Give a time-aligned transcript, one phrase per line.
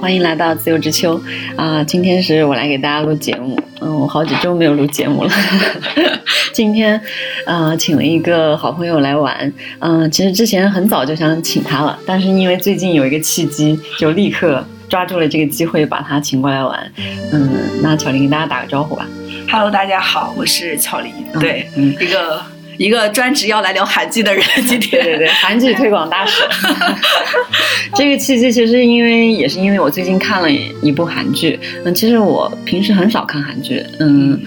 [0.00, 1.20] 欢迎来到自由之秋
[1.56, 1.84] 啊！
[1.84, 5.30] 今天是我来给大家录节目，嗯，我好几周没有录节目了。
[6.54, 6.98] 今天，
[7.44, 16.92] 呃，请了一个好朋友来玩，嗯，其实之前很早就想请他了，但是因为最近有一个契机，就立刻抓住了这个机会把他请过来玩。
[17.30, 17.50] 嗯，
[17.82, 19.06] 那巧玲跟大家打个招呼吧。
[19.50, 22.42] Hello，大家好，我是巧玲，嗯对，嗯一个
[22.80, 26.42] 一个专职要来聊韩剧的人， 今天对对对，韩剧推广大使。
[27.94, 34.40] 这个契机其实因为也是因为我最近看了一部韩剧，嗯，其实我平时很少看韩剧，嗯，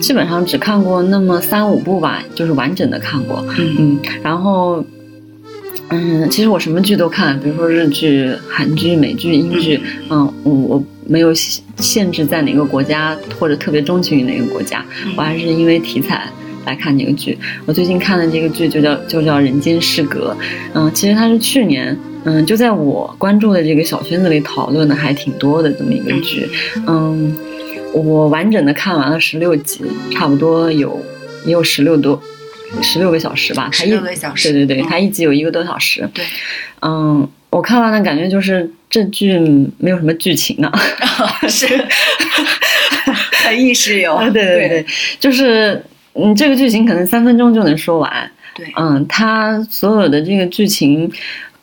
[0.00, 4.84] 基本上只看过那么三五部吧，就是完整的看过，嗯嗯，然后。
[5.90, 9.80] 嗯，其实我什么剧都看，比如说日剧、韩剧、美剧、英剧，
[10.10, 14.84] 嗯，我我没有限限制在哪个国家或者特别钟情于哪个国家，
[15.16, 16.28] 我还是因为题材
[16.68, 17.36] 来看这个剧。
[17.66, 20.36] 我最近看的这个剧就叫就叫《人间失格》，
[20.74, 26.48] 嗯，其实它是去年，嗯，就在我关注的这个小圈子里讨论的还挺多的这么一个剧，
[26.86, 27.34] 嗯，
[27.94, 29.80] 我完整的看完了十六集，
[30.12, 31.02] 差不多有
[31.46, 32.20] 也有十六多。
[32.82, 36.06] 十六个小时吧，它一16个小时对对对，嗯它一集有一个多小时。
[36.12, 36.22] 对，
[36.82, 39.38] 嗯，我看完的感觉就是这剧
[39.78, 40.70] 没有什么剧情啊。
[41.48, 41.66] 是
[43.42, 44.86] 很意识流，啊，对对对，
[45.18, 45.82] 就是
[46.18, 48.30] 嗯，这个剧情可能三分钟就能说完。
[48.54, 51.10] 对嗯，它所有的这个剧情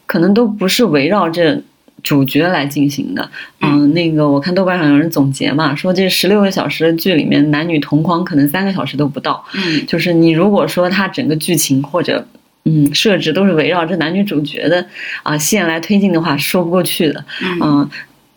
[0.05, 1.61] 可能都不是围绕着
[2.03, 3.29] 主角来进行的。
[3.61, 9.43] 嗯，那个我看豆瓣上有人总结嘛，说这十六个小时的剧里面，男女同框可能三个小时都不到。
[9.55, 12.25] 嗯就是你如果说它整个剧情或者
[12.63, 14.85] 嗯设置都是围绕着男女主角的
[15.23, 17.25] 啊、线来推进的话，说不过去的。
[17.43, 17.89] 嗯嗯，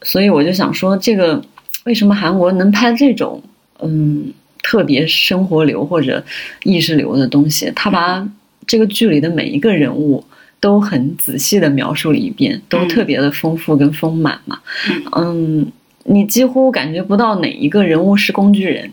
[0.02, 1.40] 所以我就想说，这个
[1.84, 3.42] 为什么韩国能拍这种
[3.80, 4.32] 嗯
[4.68, 6.22] 特别生活流或者
[6.64, 7.72] 意识流的东西？
[7.74, 8.28] 他把
[8.66, 10.22] 这个剧里的每一个人物
[10.60, 14.58] 都很仔细的描述了一遍，都嗯特别的丰富跟丰满嘛。
[14.90, 15.72] 嗯嗯，
[16.04, 18.84] 你几乎感觉不到哪一个人物是工具人。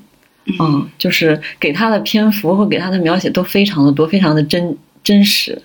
[0.46, 5.62] 嗯嗯，就是给他的篇幅和给他的描写都非常的多，非常的真真实。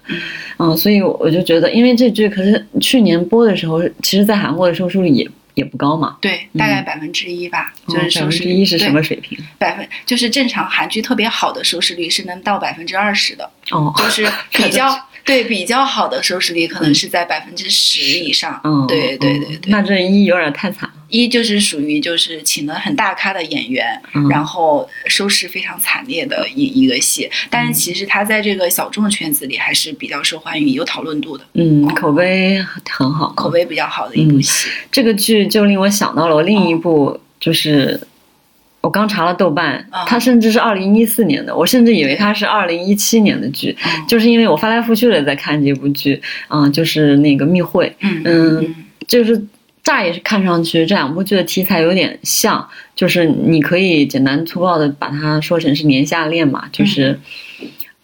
[0.58, 6.16] 嗯，所以我就觉得，因为这剧可是去年播的时候，其实在韩国的收视率也也不高嘛。
[6.20, 9.02] 对，大概百分之一吧，哦就是收视率是什么？
[9.02, 9.38] 水平？
[9.58, 14.88] 百分就是正常韩剧特别好的收视率是能到百分之二十的，哦，就是比较
[15.30, 18.60] 对比较好的收视率可能是在百分之十以上。
[18.64, 19.40] 嗯，对对嗯。
[19.40, 20.94] 对对，那这一有点太惨了。
[21.08, 24.28] 一就是属于就是请了很大咖的演员，嗯。
[24.28, 34.68] 然后收视非常惨烈的一一个戏，但是其实他在这个小众圈子里还是比较受欢迎、有讨论度的，嗯，口碑很好，口碑比较好的一部戏。
[34.90, 38.00] 这个剧就令我想到了我另一部，就是
[38.80, 48.74] 我刚查了豆瓣，啊它甚至是二零一四年的，我甚至以为它是二零一七年的剧，嗯就是因为我翻来覆去的在看这部剧，嗯，就是那个《密会》，嗯
[49.06, 49.44] 就是
[49.82, 57.18] 乍也是看上去这两部剧的题材有点像，就是你可以简单粗暴的把它说成是年下恋嘛，就是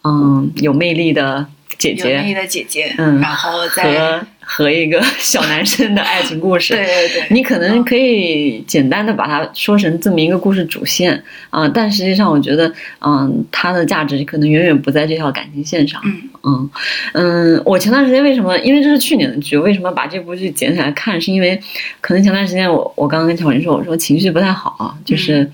[0.03, 6.73] 嗯有魅力的姐有魅力姐的姐姐，嗯然后再和和一个 小男生的爱情故事。
[6.73, 12.73] 对对对，你可能可以简单的把它说成这么一个故事主线啊、但实际上我觉得，
[13.05, 16.01] 嗯、它的价值可能远远不在这条感情线上。
[16.05, 16.69] 嗯嗯
[17.13, 18.57] 嗯，我前段时间为什么？
[18.59, 21.19] 因为这是去年的剧，为什么把这部剧捡起来看？
[21.21, 21.59] 是因为
[22.01, 25.51] 可能前段时间我我刚刚跟巧玲说，我说情绪不太好啊，就是、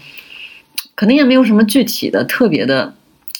[0.95, 2.93] 可能也没有什么具体的特别的。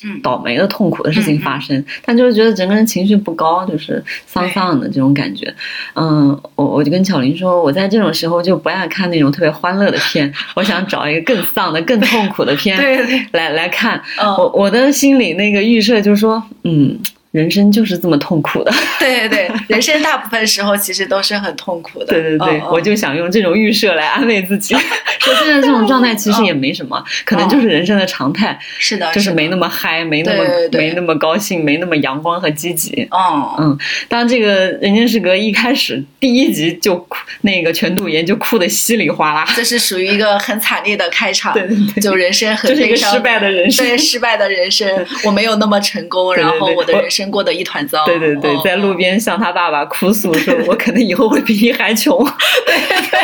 [0.03, 5.53] 嗯倒霉的、痛苦的事情发生，但就是觉得整个人情绪不高，就是丧丧的这种感觉。
[5.95, 14.01] 嗯，我我就跟巧玲说，我在这种时候就不爱看那种特别欢乐的片， 我想找一个更丧的、更痛苦的片对对对，来来看。
[14.21, 16.97] 嗯我我的心里那个预设就是说，嗯，
[17.33, 18.71] 人生就是这么痛苦的。
[18.99, 22.05] 对对对，人生大部分时候其实都是很痛苦的。
[22.05, 24.75] 对对对，我就想用这种预设来安慰自己，
[25.19, 30.43] 说现在这种状态其实也没什么，可能就是人生的常态，是的，的就是没那么嗨，没那么
[30.73, 33.07] 没那么高兴，没那么阳光和积极。
[33.09, 33.77] 嗯嗯，
[34.07, 44.87] 当这个《人间失格》一开始第一集就哭，那个全度妍就哭的稀里哗啦，这是属于一个很惨烈的开场， 对对对就人生很就是一个悲伤失败的人生对失败的人生，
[45.25, 48.03] 我没有那么成功，然后我的人生过的一团糟。
[48.05, 52.17] 对对对嗯，在路边向他爸爸哭诉说： “我可能以后会比你还穷。
[52.65, 53.19] 对对对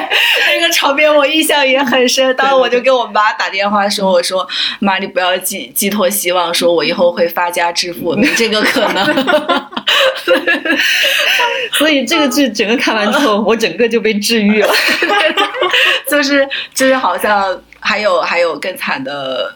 [0.53, 2.35] 那个场面我印象也很深。
[2.35, 4.47] 当时我就给我妈打电话说：“我说
[4.79, 9.05] 妈，你不要寄寄托希望，说我以后会发家致富，没这个可能。
[11.73, 14.69] ””所以这个剧整个看完之后，我整个就被治愈了。
[16.09, 19.53] 就是就是好像还有还有更惨的，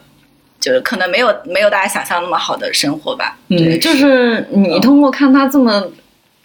[0.64, 3.36] 就是可能没有没有大家想象那么好的生活吧。
[3.48, 5.86] 嗯，就是你通过看他这么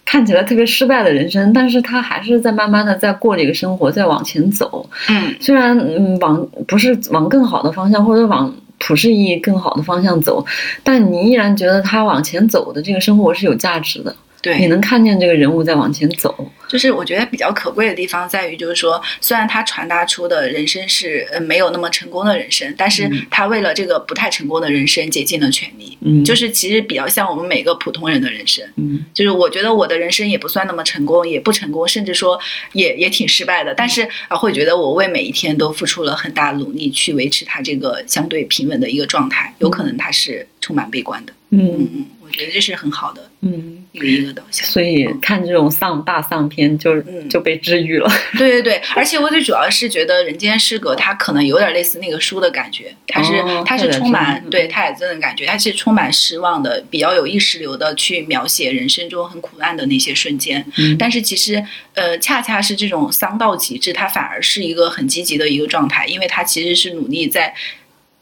[0.04, 4.90] 看起来特别失败的人生，但是他还是在慢慢的在过这个生活，在往前走。
[5.08, 10.44] 嗯虽然嗯往不是往更好的方向，或者往普世意义更好的方向走，
[10.84, 14.14] 但你依然觉得他往前走的这个生活是有价值的。
[14.42, 16.50] 你，能看见这个人物在往前走。
[16.68, 25.98] 就是我觉得比较可贵的地方在于，就是说，虽然他传达出的人生是呃没有那么成功的人生，但是嗯他为了这个不太成功的人生竭尽了全力。
[26.02, 32.38] 嗯，就是其实比较像我们每个普通人的人生，嗯就是我觉得我的人生也不算那么成功，也不成功，甚至说
[32.72, 33.74] 也也挺失败的。
[33.74, 41.32] 但是啊，会觉得我为每一天都付出了很大努力去维持他这个相对平稳的一个状态，有可能他是充满悲观的。
[41.50, 44.66] 嗯嗯嗯，我觉得这是很好的嗯，一个一个导向。
[44.66, 47.28] 所以看这种丧大丧片就嗯。
[47.28, 48.10] 就被治愈了。
[48.36, 54.50] 对对对，而且我最主要是觉得《人间失格》它可能有点类似那个书的感觉，它是、哦它是充满嗯。
[54.50, 60.64] 对太宰治的感觉，它是充满失望的，比较有意识流的去描写人生中很苦难的那些瞬间。
[60.76, 60.96] 嗯。
[60.98, 61.62] 但是其实
[61.94, 67.54] 呃，恰恰是这种丧到极致，它反而是一个很积极的一个状态，因为它其实是努力在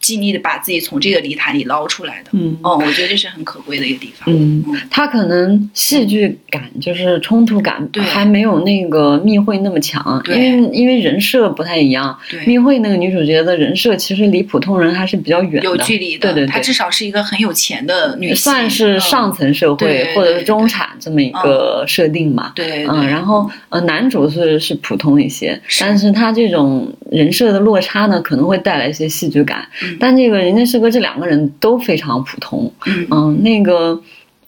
[0.01, 2.31] 尽力的把自己从这个泥潭里捞出来的。
[2.33, 4.33] 嗯哦，我觉得这是很可贵的一个地方。
[4.33, 12.17] 嗯，他可能戏剧感就是冲突感对还没有那个密会那么强，因为因为人设不太一样。
[12.31, 12.45] 对。
[12.47, 22.53] 密会那个女主角的人设其实离普通人还是比较远的，有距离的，对对对她至少是一个很有钱的女性，算是嗯上层社会或者是中产这么一个设定嘛。
[22.55, 29.67] 对嗯，然后呃，男主是是普通一些，是但是他这种人设的落差呢，可能会带来一些戏剧感。
[29.83, 29.97] 嗯。
[29.99, 33.07] 但这个人家师哥这两个人都非常普通，嗯。
[33.11, 34.01] 嗯，那个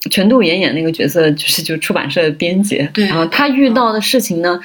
[0.09, 3.05] 全度妍演那个角色就是就出版社的编辑，对。
[3.05, 4.59] 然后他遇到的事情呢，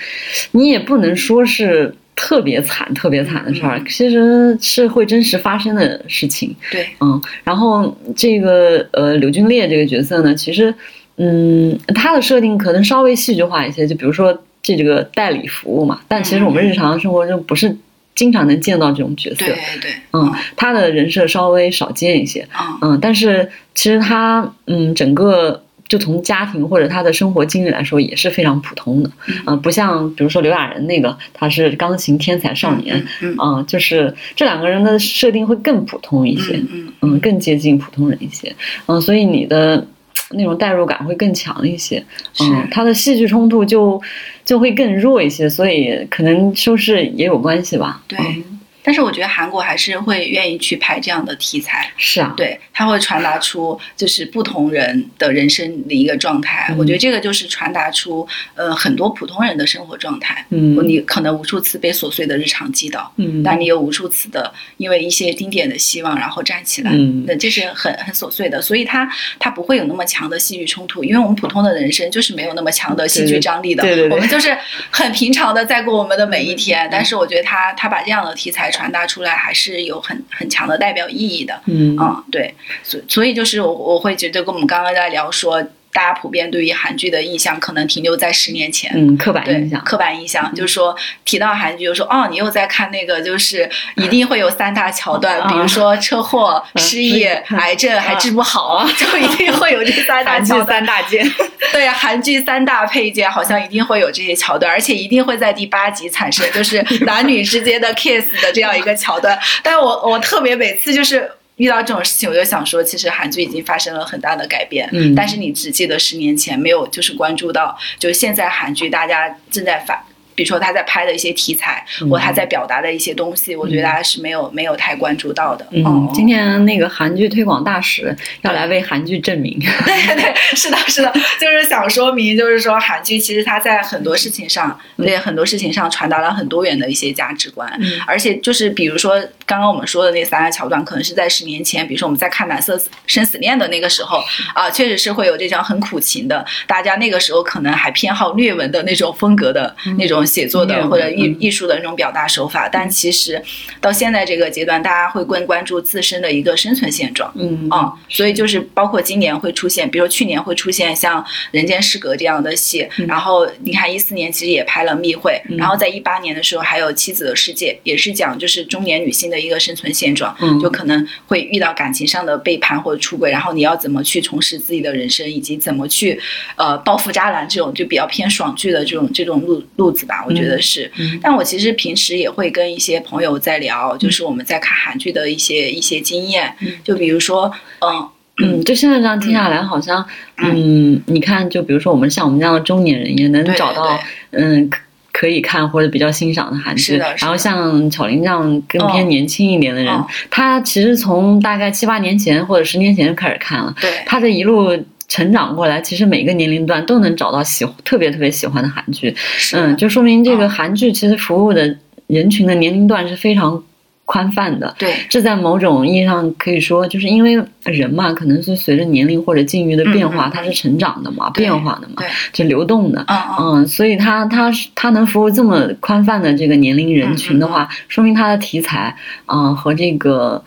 [0.52, 3.84] 你也不能说是特别惨、特别惨的事儿，嗯。
[3.86, 10.74] 其实是会真实发生的事情，对，嗯，然后这个呃柳俊烈这个角色呢，其实
[11.18, 14.42] 嗯他的设定可能稍微戏剧化一些，就比如说
[14.74, 17.76] 这个代理服务嘛，但其实我们日常生活中不是
[18.14, 22.48] 经常能见到这种角色，对对，嗯，他的人设稍微少见一些，
[22.80, 22.92] 嗯。
[22.92, 25.62] 嗯，但是其实他嗯整个。
[25.88, 29.36] 就从家庭或者他的生活经历来说，也是非常普通的，嗯。
[29.46, 36.92] 呃，不像比如说刘亚仁那个，他是钢琴天才少年，嗯嗯、就是这两个人的设定会更普通一些，嗯嗯。
[37.02, 38.52] 嗯，更接近普通人一些，
[38.86, 39.86] 嗯，所以你的
[40.30, 42.02] 那种代入感会更强一些，
[42.40, 44.00] 嗯是，他的戏剧冲突就
[44.44, 48.02] 就会更弱一些，所以可能收视也有关系吧。
[48.08, 48.55] 对嗯
[48.86, 56.68] 但是我觉得韩国还是会愿意去拍这样的题材，是啊，对，他会传达出就是不同人的人生的一个状态。
[56.70, 58.24] 嗯我觉得这个就是传达出
[58.54, 60.46] 呃很多普通人的生活状态。
[60.50, 66.92] 嗯你可能无数次被琐碎的日常击倒，嗯，但你有无数次的因为一些丁点的希望然后站起来。
[66.94, 69.10] 嗯那这是很很琐碎的，所以它
[69.40, 74.56] 它不会有那么强的戏剧冲突，因为我们普通的人生就是没有那么强的戏剧张力的，对对对对我们就是
[74.90, 76.88] 很平常的在过我们的每一天。
[76.92, 81.58] 但是我觉得他他把这样的题材传达出来，还是有很很强的代表意义的。
[81.64, 85.64] 嗯嗯，对，所所以就是我我会觉得跟我们刚刚在聊说，
[85.96, 88.92] 大家普遍对于韩剧的印象可能停留在十年前。
[88.94, 100.38] 嗯，刻板印象，刻板印象，就是说提到韩剧，就说哦，你又在看那个，就是一定会有三大桥段， 啊比如说车祸、嗯失业、嗯癌症还治不好， 就一定会有这三大。
[100.66, 101.24] 三大件，
[101.72, 109.38] 对，韩剧三大配件好像一定会有这些桥段，而且一定会在第八集产生，就是男女之间的 kiss 的这样一个桥段。
[109.62, 111.30] 但我我特别每次就是。
[111.56, 115.14] 遇到这种事情，我就想说，其实韩剧已经发生了很大的改变，嗯。
[115.14, 122.08] 但是你只记得十年前，没有就是关注到，就是现在韩剧大家正在发，比如说他在拍的一些题材，嗯。
[122.08, 125.66] 或他在表达的一些东西，我觉得大家是没有没有太关注到的。
[125.72, 125.84] 嗯。
[125.84, 137.98] 哦，今天那个韩剧推广大使要来为韩剧证明，对对，是的，是的，就是想说明，就是说韩剧其实它在很多事情上，对很多事情上传达了很多元的一些价值观，嗯。
[138.06, 144.22] 而且就是比如说刚刚我们说的那三个桥段，可能是在十年前，比如说我们在看《蓝色生死恋》的那个时候
[144.54, 153.40] 啊，确实是会有这种很苦情的，大家那个时候可能还偏好虐文的那种风格的那种写作的或者艺嗯艺术的那种表达手法，但其实
[153.80, 157.32] 到现在这个阶段，大家会更关注自身的一个生存现状。
[157.36, 176.18] 嗯嗯，所以就是包括今年会出现，比如去年会出现像《人间失格》这样的戏，嗯然后你看一四年其实也拍了《密会》，然后在一八年的时候还有《妻子的世界》，也是讲就是中年女性的一个生存现状，嗯就可能会遇到感情上的背叛或者出轨，然后你要怎么去重拾自己的人生，以及怎么去
[176.56, 180.90] 呃报复渣男这种就比较偏爽剧的这种这种路路子吧，我觉得是。
[180.98, 188.08] 嗯但我其实平时也会跟一些朋友在聊，就是我们在看韩剧的一些一些经验，嗯就比如说，嗯。
[188.38, 190.04] 嗯，就现在这样听下来，好像，
[190.36, 193.98] 嗯，你看，就比如说我们像我们这样的中年人，也能找到，
[194.32, 194.70] 嗯，
[195.10, 196.98] 可以看或者比较欣赏的韩剧。
[196.98, 203.74] 然后像巧玲这样更偏年轻一点的人，他其实从大概七八年前或者十年前就开始看了。
[203.80, 209.14] 对，他这一路成长过来，其实每个年龄段都能找到喜特别特别喜欢的韩剧。
[209.54, 213.62] 嗯，就说明这个韩剧其实服务的人群的年龄段是非常。
[214.08, 230.40] 宽泛的，对，这在某种意义上可以说，就是因为人嘛，可能是随着年龄或者境遇的变化，它是成长的嘛，变化的嘛，就流动的，嗯嗯，所以它它它能服务这么宽泛的这个年龄人群的话，说明它的题材啊和这个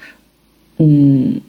[0.78, 1.42] 嗯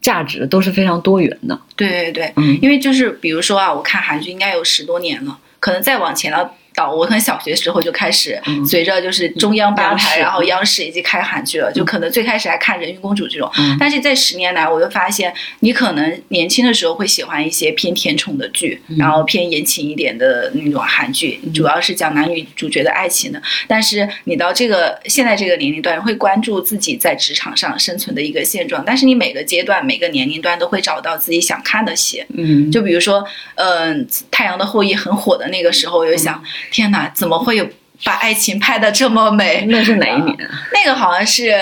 [0.00, 1.58] 价值都是非常多元的。
[1.76, 6.52] 对对对，嗯，因为就是比如说啊，我看韩剧应该有十多年了，可能再往前了。
[6.74, 23.40] 到我可能小学时候就开始，随着就是中央八台，然后央视以及开韩剧了，就可能最开始还看《人鱼公主》这种，但是在十年来，我就发现你可能年轻的时候会喜欢一些偏甜宠的剧，然后偏言情一点的那种韩剧，主要是讲男女主角的爱情的。
[23.68, 28.82] 但是你到这个现在这个年龄段，会关注自己在职场上生存的一个现状。
[28.86, 33.22] 但是你每个阶段、每个年龄段都会找到自己想看的戏，嗯，就比如说，
[33.56, 36.42] 嗯，《太阳的后裔》很火的那个时候，我就想。
[36.70, 37.68] 天哪，怎么会有？
[38.04, 40.36] 把爱情拍的这么美， 那是哪一年？
[40.72, 41.54] 那个好像是，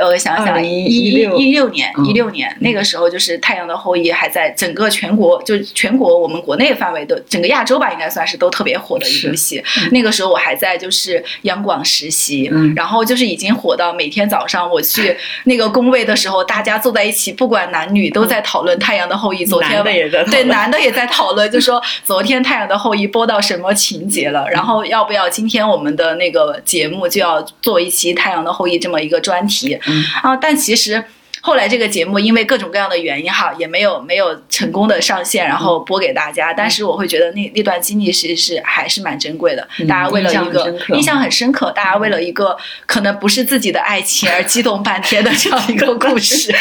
[0.00, 9.62] 我想想，一一一六年，一六年那个时候，就是《太阳的后裔》还在整个全国，就全国我们国内范围的整个亚洲吧，应该算是都特别火的一部戏。
[9.90, 15.14] 那个时候我还在就是央广实习，然后就是已经火到每天早上我去
[15.44, 19.44] 那个工位的时候，大家坐在一起，不管男女都在讨论《太阳的后裔》。
[19.48, 19.82] 昨天
[20.30, 25.65] 对男的也在讨论，就说昨天《太阳的后裔》播到什么情节了，然后要不要今天。
[25.70, 29.78] 我们的那个节目就要做一期《太阳的后裔》这么一个专题
[30.22, 31.02] 啊，但其实
[31.40, 36.52] 后来这个节目因为各种各样的原因哈，也没有没有成功的上线，然后播给大家。
[36.52, 39.66] 但是我会觉得那那段经历其实是还是蛮珍贵的。
[39.88, 46.52] 大家为了一个印象很深刻，大家为了一个可能不是自己的爱情而激动半天的这样一个故事。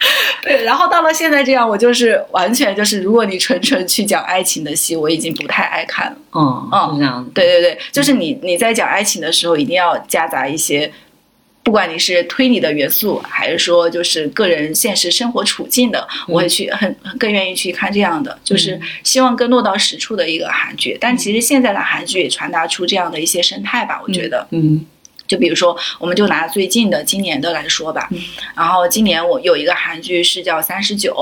[0.42, 6.16] 对，然后到了现在这样，我就是完全就是，如果你纯纯去讲爱情的戏，我已经不太爱看了。
[6.34, 7.30] 嗯嗯，是这样。
[7.34, 10.90] 对对对，就是你你在讲爱情的时候，一定要夹杂一些，
[11.64, 20.96] 不管你是推理的元素，还是说就是个人现实生活处境的，我会去很更愿意去看这样的，就是希望更落到实处的一个韩剧。
[21.00, 24.46] 但其实现在的韩剧也传达出这样的一些生态吧，我觉得。
[24.52, 24.86] 嗯。
[25.28, 28.08] 就比如说，我们就拿最近的今年的来说吧，
[28.56, 31.12] 然后今年我有一个韩剧是叫《三十九》，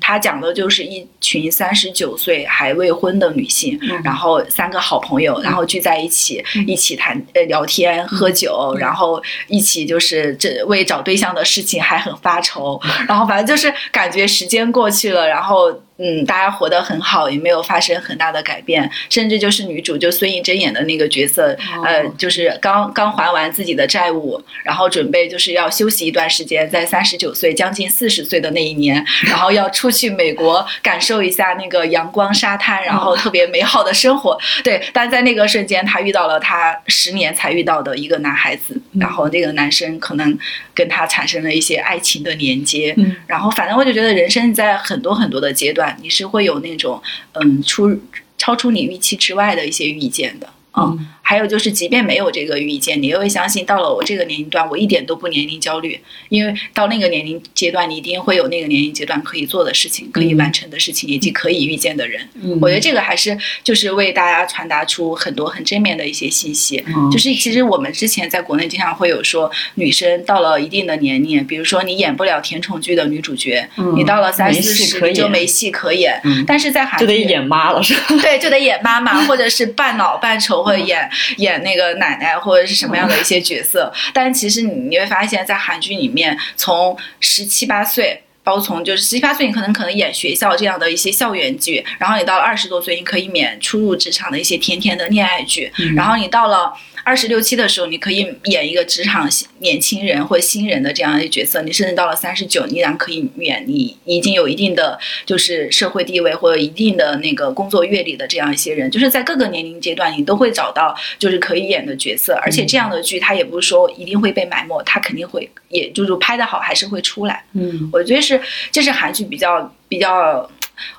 [0.00, 15.72] 它讲的就是一群三十九岁还未婚的女性，然后三个好朋友，然后聚在一起，一起谈呃聊天喝酒，然后一起就是这为找对象的事情还很发愁，然后反正就是感觉时间过去了，然后。
[15.96, 34.36] 嗯，大家活得很好，也没有发生很大的改变，甚至就是女主就孙艺珍演的那个角色，呃，就是刚刚还完自己的债务，然后准备就是要休息一段时间，在三十九岁将近四十岁的那一年， 然后要出去美国感受一下那个阳光沙滩，然后特别美好的生活。
[34.64, 40.36] 对，但在那个瞬间，她遇到了她十年才遇到的一个男孩子，然后那个男生可能
[40.74, 42.96] 跟她产生了一些爱情的连接，
[43.28, 45.83] 然后反正我就觉得人生在很多很多的阶段。
[46.00, 47.98] 你是会有那种，嗯，出
[48.38, 50.48] 超出你预期之外的一些预见的。
[50.76, 62.28] 嗯，还有就是，即便没有这个遇见，你也会相信，到了我这个年龄段，我一点都不年龄焦虑，因为到那个年龄阶段，你一定会有那个年龄阶段可以做的事情，可以完成的事情，以及可以遇见的人。
[62.34, 66.84] 嗯，我觉得这个还是就是为大家传达出很多很正面的一些信息。
[66.86, 73.66] 嗯，就是其实我们之前在国内经常会有说，女生到了一定的年龄，比如说你演不了甜宠剧的女主角，
[73.96, 76.20] 你到了三四十就没戏可演。
[76.24, 78.00] 嗯，但是在韩就得演妈了是吧？
[78.20, 80.64] 对，就得演妈妈，或者是半老半丑。
[80.64, 96.72] 或者演演那个奶奶或者是什么样的一些角色， 但其实你你会发现在韩剧里面，从十七八岁，包括从就是十七八岁，你可能可能演学校这样的一些校园剧，然后你到了二十多岁，你可以免初入职场的一些甜甜的恋爱剧，然后你到了。
[97.04, 101.60] 二十六七的时候，你可以演一个职场年轻人或新人的这样一个角色。
[101.62, 108.90] 你甚至到了三十九，依然可以演你已经有一定的就是社会地位或者一定的那个工作阅历的这样一些人。
[108.90, 112.34] 就是在各个年龄阶段，你都会找到就是可以演的角色。
[112.42, 117.44] 而且这样的剧，它也不是说一定会被埋没，它肯定会，也就是拍的好还是会出来。
[117.52, 118.40] 嗯，我觉得是
[118.72, 120.50] 这是韩剧比较比较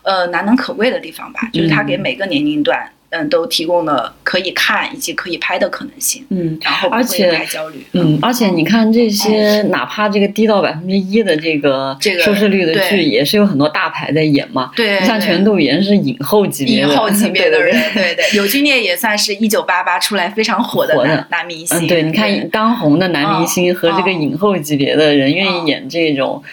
[0.04, 2.88] 呃难能可贵的地方吧，就是它给每个年龄段。
[3.12, 7.86] 嗯，都提供了可以看以及可以拍的可能性，嗯，然后而且太焦虑。
[7.94, 14.72] 嗯，而且你看这些，哪怕这个低到百分之一的这个这个收视率的剧，也是有很多大牌在演嘛。
[14.76, 21.78] 对，你像全度妍是影后级别的，影后级别的对人，对对，柳俊烈也算是一九八八出来非常火的火的男男明星。
[21.78, 26.44] 嗯，对，你看当红的男明星和这个嗯影后级别的人愿意演这种，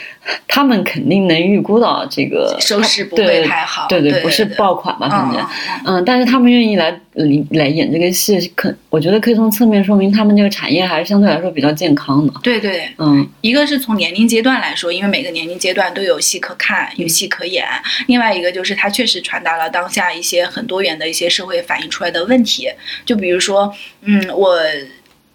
[0.46, 5.08] 他们肯定能预估到这个收视不会太好，对对，不是爆款吧？
[5.08, 12.32] 反正嗯，嗯嗯，但是他们愿意来来来演这个戏，可我觉得可以从侧面说明他们这个产业还是相对来说比较健康的。
[12.42, 17.64] 对对，嗯一个是从年龄阶段来说，因为每个年龄阶段都有戏可看，有戏可演；
[18.06, 22.68] 另外一个就是它确实传达了当下一些很多元的一些社会反映出来的问题，
[23.04, 24.56] 就比如说，嗯，我。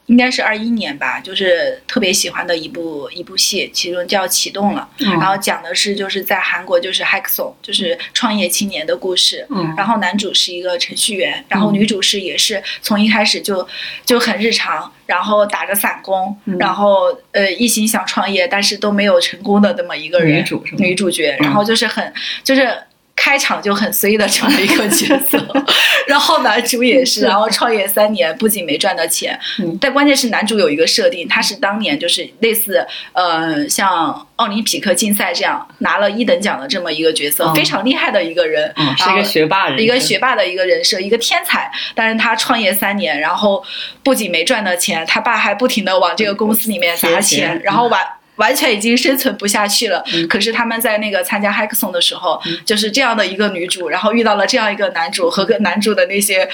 [0.08, 5.12] 应该是二一年吧，就是特别喜欢的一部一部戏，其中叫《启动了》，嗯。
[5.20, 9.46] 然后讲的是就是在韩国就是 Hackson，就是创业青年的故事。
[9.50, 9.74] 嗯。
[9.78, 13.68] 然后男主是一个程序员，然后女主是也是从一开始就
[14.06, 16.58] 就很日常，然后打着散工，嗯。
[16.58, 21.44] 然后呃一心想创业，但是都没有成功的这么一个人，女主是女主角，嗯。
[21.44, 22.76] 然后就是很就是。
[23.18, 25.44] 开场就很随意的这么一个角色，
[26.08, 29.76] 然后男主也是，然后创业三年，不仅没赚到钱，嗯。
[29.82, 37.56] 但关键是男主有一个设定，他是当年就是类似呃像奥林匹克竞赛这样拿了一等奖的这么一个角色，嗯。
[37.56, 41.70] 非常厉害的一个人，嗯，是一个学霸人，一个学霸的一个人设，一个天才。
[41.96, 43.64] 但是他创业三年，然后
[44.04, 48.00] 不仅没赚到钱，他爸还不停的往这个公司里面砸钱钱，然后完。
[48.38, 50.03] 完全已经生存不下去了。
[50.13, 56.50] 嗯可是他们在那个参加 Hackathon 的时候，就是这样的一个女主，然后遇到了这样一个男主和个男主的那些。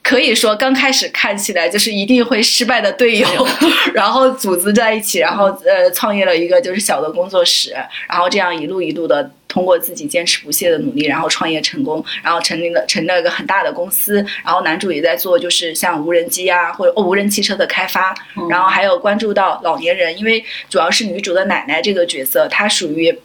[0.00, 3.28] 可以说，刚开始看起来就是一定会失败的队友，
[3.92, 7.76] 然后组织在一起，然后呃创业了一个就是小的工作室，
[8.08, 18.14] 然后这样一路一路的通过自己坚持不懈的努力，然后创业成功，然后成立了成立了一个很大的公司，然后男主也在做就是像无人机啊或者哦无人汽车的开发，
[18.48, 23.18] 然后还有关注到老年人，因为主要是女主的奶奶这个角色，她属于。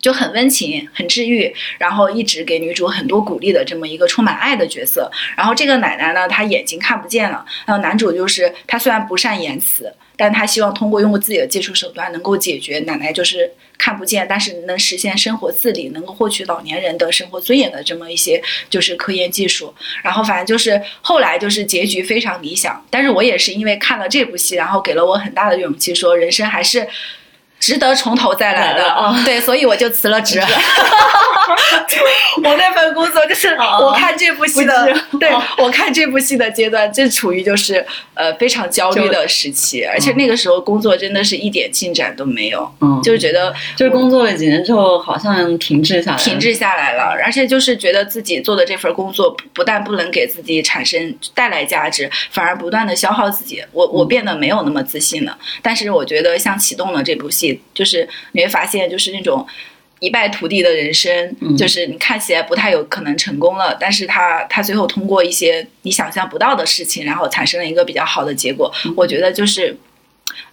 [0.00, 5.10] 就很温情、很治愈，然后一直给女主很多鼓励的这么一个充满爱的角色。
[5.36, 19.74] 然后这个奶奶呢，她眼睛看不见了，然后男主就是他虽然不善言辞，但他希望通过用自己的技术手段能够解决奶奶就是看不见，但是能实现生活自理，能够获取老年人的生活尊严的这么一些就是科研技术。
[20.02, 26.86] 然后反正就是后来就是结局非常理想，但是我也是因为看了这部戏，然后给了我很大的勇气，说人生还是。
[27.60, 29.22] 值得从头再来的，啊。
[29.24, 30.42] 对，所以我就辞了职。
[32.42, 34.86] 我那份工作就是哦我看这部戏的，
[35.18, 53.62] 对我看这部戏的阶段，正处于就是呃非常焦虑的时期，而且那个时候工作真的是一点进展都没有，嗯，就是觉得就是工作了几年之后，好像停滞下来，停滞下来了，而且就是觉得自己做的这份工作不不但不能给自己产生带来价值，反而不断的消耗自己。
[53.72, 55.36] 我我变得没有那么自信了。
[55.60, 59.46] 但是我觉得像启动了这部戏，就是你会发现就是那种。
[60.02, 68.72] 一败涂地的人生，嗯就是你看起来不太有可能成功了，但是他他最后通过一些你想象不到的事情，然后产生了一个比较好的结果。
[68.96, 69.76] 我觉得就是。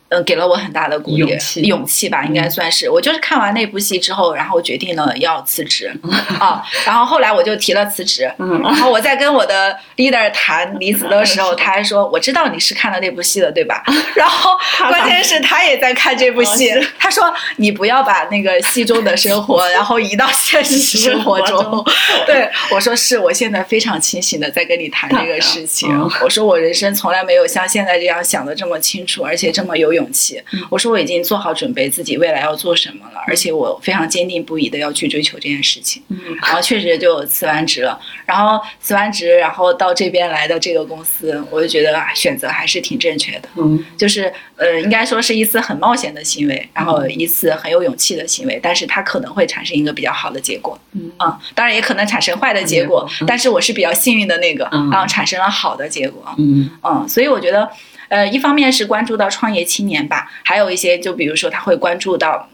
[0.10, 2.90] 嗯，给了我很大的鼓励，勇气勇气吧，应该算是。
[2.90, 5.92] 我就是看完那部戏之后，然后决定了要辞职
[6.40, 8.32] 啊，然后后来我就提了辞职。
[8.40, 13.84] 嗯然后我在跟我的 leader 谈离职的时候，他还说：“我知道你是看了那部戏的，对吧？”
[14.16, 14.52] 然后
[14.90, 21.86] 关键是他也在看这部戏他说：“你不要把那个戏中的生活， 然后移到现实生活中。”
[22.26, 25.90] 对我说：“是我现在非常清醒的在跟你谈这个事情。
[25.92, 30.42] 嗯我说我人生从来没有像现在这样想的这么清楚，而且这么有勇气。
[30.70, 36.02] 我说我已经做好准备，自己未来要做什么了，而且我非常坚定不移的要去追求这件事情。
[36.10, 43.50] 嗯然后确实就辞完职了，然后辞完职，然后到这边来的这个公司，我就觉得啊，选择还是挺正确的。
[43.58, 50.80] 嗯就是呃，应该说是一次很冒险的行为，然后一次很有勇气的行为，但是它可能会产生一个比较好的结果。
[50.94, 56.24] 嗯啊、当然也可能产生坏的结果，嗯但是我是比较幸运的那个，嗯然后产生了好的结果。
[56.38, 57.70] 嗯嗯，所以我觉得，
[58.10, 62.48] 呃，一方面是关注到创业青年吧，还有一些就比如说他会关注到，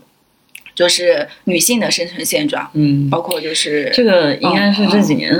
[0.75, 5.31] 就是女性的生存现状，嗯，包括就是这个应该是这几年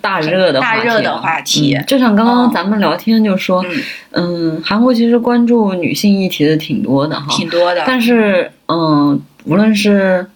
[0.00, 10.26] 大热的大话题了热的话题嗯就像刚刚嗯咱们聊天就说，嗯嗯，韩国其实关注女性议题的挺多的哈，挺多的，但是嗯，无论是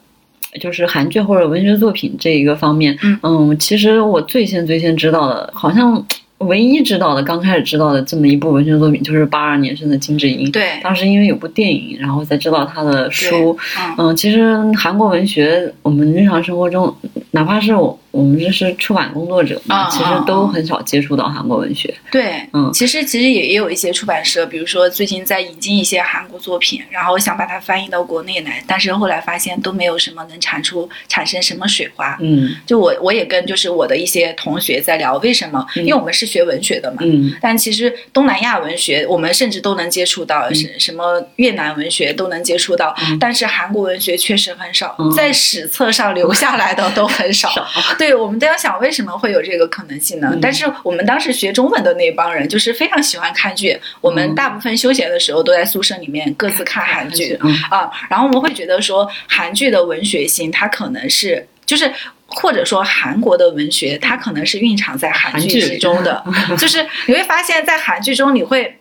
[0.60, 6.06] 就是韩剧或者文学作品这一个方面，嗯其实我最先最先知道的，好像
[6.42, 10.50] 唯一知道的，刚开始知道的这么一部文学作品，就是八二年生的金智英。
[10.50, 13.56] 对，当时因为有部电影，然后才知道她的书。
[13.98, 16.94] 嗯嗯，其实韩国文学，我们日常生活中，
[17.32, 21.92] 哪怕是我我们这是出版工作者嘛，啊其实都很少接触到韩国文学。
[22.10, 32.16] 对，嗯其实其实也也有一些出版社，比如说最近在引进一些韩国作品，然后想把它翻译到国内来，但是后来发现都没有什么能产出产生什么水花。
[32.20, 35.66] 嗯就我我也跟就是我的一些同学在聊，为什么？
[35.76, 36.98] 因为我们是学文学的嘛。
[37.00, 47.48] 嗯但其实东南亚文学，我们甚至都能接触到，嗯什么越南文学都能接触到，但是韩国文学确实很少，嗯在史册上留下来的都很少。
[47.48, 47.66] 少
[48.02, 50.30] 对，我们都要想为什么会有这个可能性呢？
[50.32, 57.38] 嗯但是我们当时学中文的那帮人，就是非常喜欢看剧，我们嗯大部分休闲的时候都在宿舍里面各自看韩剧。
[57.42, 61.92] 嗯啊，然后我们会觉得说韩剧的文学性，它可能是就是。
[62.34, 66.24] 或者说韩国的文学，它可能是蕴藏在韩剧之中的，
[66.56, 68.78] 就是你会发现在韩剧中，你会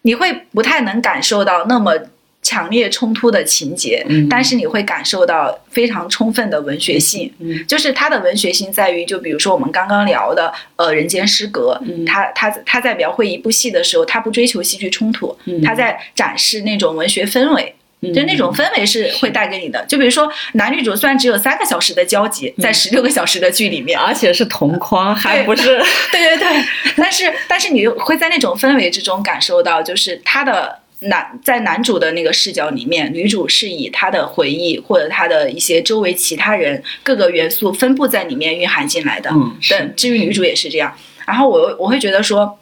[0.00, 1.92] 你会不太能感受到那么
[2.46, 4.28] 强烈冲突的情节，嗯。
[4.28, 7.32] 但是你会感受到非常充分的文学性。
[7.40, 7.66] 嗯。
[7.66, 12.04] 就是它的文学性在于，就比如说我们刚刚聊的，呃，《人间失格》嗯。
[12.04, 15.60] 他他他在描绘一部戏的时候，他不追求戏剧冲突，嗯。
[15.60, 17.74] 它在展示那种文学氛围。
[18.14, 25.62] 就那种氛围是会带给你的，就比如说男女主虽然只有三个小时的交集，在十六个小时的剧里面，而且是同框，还不是
[26.12, 26.46] 对对对，
[26.96, 39.30] 但是但是你会在那种氛围之中感受到，就是他的男在男主的那个视角里面，女主是以他的回忆或者他的一些周围其他人各个元素分布在里面蕴含进来的。
[39.32, 40.94] 嗯是对，至于女主也是这样。
[41.26, 42.58] 然后我我会觉得说。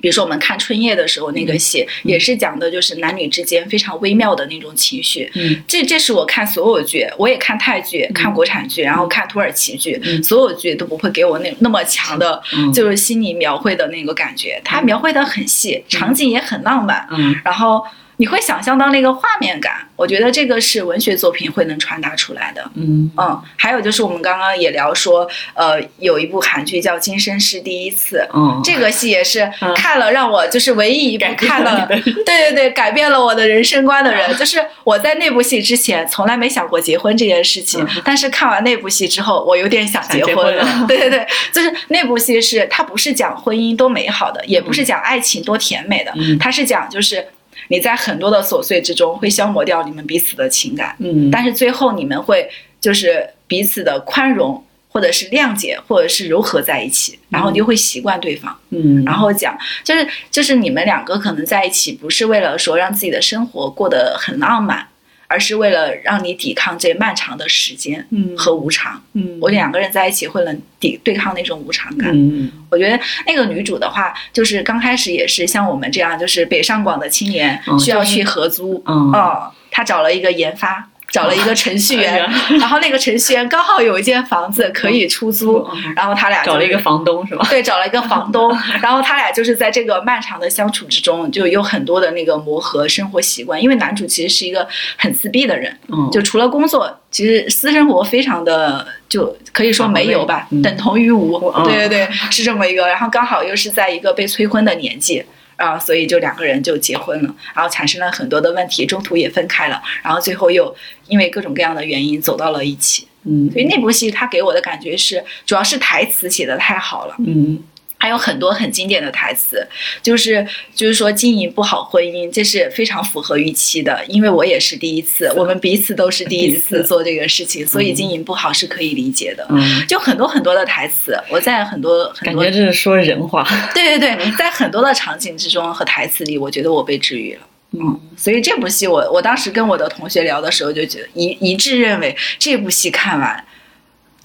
[0.00, 5.30] 比如说我们看《春夜》的时候，那个戏也是讲的就是男女之间非常微妙的那种情绪。
[5.34, 5.62] 嗯。
[5.66, 10.22] 这这是我看所有剧，我也看泰剧、看国产剧，然后看土耳其剧，嗯。
[10.22, 12.72] 所有剧都不会给我那那么强的嗯。
[12.72, 17.34] 就是心理描绘的那个感觉，它描绘的很细，场景也很浪漫，嗯。
[17.44, 17.82] 然后
[18.18, 19.74] 你会想象到那个画面感。
[19.96, 22.62] 我觉得这个是文学作品会能传达出来的。
[22.74, 28.18] 嗯嗯，还有就是我们刚刚也聊说，呃，有一部韩剧叫《今生是第一次》。
[28.36, 31.86] 嗯，这个戏也是嗯看了让我就是唯一一部看了了，
[32.24, 40.64] 对对对，改变了我的人生观的人，就是我在那部戏之前从来没想过结婚这件事情，嗯但是看完那部戏之后，我有点想结想结婚了。
[40.64, 47.26] 婚 了对对对，就是那部戏是它不是讲婚姻多美好的，也不是讲爱情多甜美的，嗯它是讲就是
[47.68, 52.48] 你在很多的琐碎之中会消磨掉你们彼此的情感，嗯但是最后你们会
[52.80, 54.62] 就是彼此的宽容。
[54.88, 58.58] 或者是谅解，或者是柔合在一起，然后你就会习惯对方。
[58.70, 64.88] 嗯，然后讲，就是就是你们两个可能在一起，不是为了说让自己的生活过得很浪漫，
[65.26, 69.02] 而是为了让你抵抗这漫长的时间嗯和无常。
[69.14, 72.10] 嗯我两个人在一起会能抵对抗那种无常感。
[72.12, 80.88] 嗯我觉得那个女主的话，就是刚开始也是像我们这样，就是北上广的青年需要去合租，嗯哦，她找了一个研发。
[81.08, 87.46] 找了一个程序员，哎然后那个程序员刚好有一间房子可以出租，嗯然后他俩就找了一个房东是吧？
[87.48, 93.60] 对，找了一个房东， 然后他俩就是在这个漫长的相处之中，就有很多的那个磨合生活习惯。
[93.62, 94.66] 因为男主其实是一个
[94.96, 101.36] 很自闭的人，嗯，就除了工作，其实私生活非常的就可以说没有吧，嗯等同于无。
[101.56, 102.88] 嗯对对对，是这么一个。
[102.88, 105.24] 然后刚好又是在一个被催婚的年纪。
[105.56, 110.74] 啊，所以就两个人就结婚了，然后产生了很多的问题，中途也分开了，然后最后又
[111.08, 113.06] 因为各种各样的原因走到了一起。
[113.28, 117.16] 嗯所以那部戏它给我的感觉是，主要是台词写的太好了。
[117.18, 117.58] 嗯
[118.06, 119.66] 还有很多很经典的台词，
[120.00, 124.00] 就是就是说经营不好婚姻，这是非常符合预期的。
[124.06, 129.44] 因为我也是第一次，我们彼此都是第一次次做这个事情，所以经营不好是可以理解的。
[129.50, 133.44] 嗯，就很多很多的台词，我在很多很多感觉这是说人话。
[133.74, 137.40] 对对对，在很多的场景之中和台词里，我觉得我被治愈了。
[137.72, 143.44] 嗯所以这部戏我我当时跟我的同学聊的时候，就觉得一一致认为这部戏看完，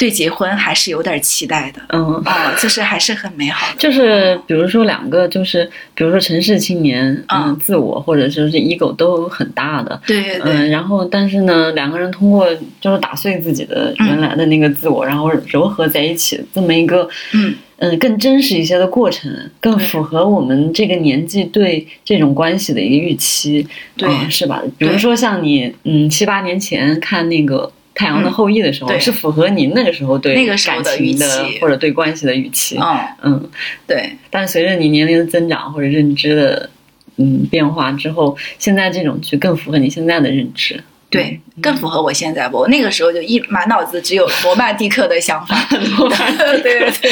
[0.02, 1.80] 对结婚还是有点期待的。
[1.90, 2.20] 嗯。
[2.26, 3.78] 啊，就是还是很美好的。
[3.78, 10.54] 就是比如说两个，就是比如说城市青年，嗯，嗯自我或者说是 ego 都很大的，对对对。
[10.54, 12.48] 嗯，然后但是呢，两个人通过
[12.80, 24.64] 就是打碎自己的原来的那个自我，然后柔合在一起，这么一个嗯嗯更真实一些的过程，更符合我们这个年纪对这种关系的一个预期，对嗯是吧？
[24.80, 27.72] 比如说像你嗯七八年前看那个。
[27.94, 32.78] 太阳的后裔的时候，对是符合你那个时候对那个时候的感情预期或者对关系的预期。
[32.78, 33.50] 嗯，嗯，
[33.86, 36.70] 对但随着你年龄的增长或者认知的
[37.18, 40.84] 嗯变化之后，现在这种剧更符合你现在的认知。
[41.10, 42.60] 对，更符合我现在不？
[42.60, 45.54] 我那个时候就一满脑子只有罗曼蒂克的想法。
[45.70, 47.12] 对对对，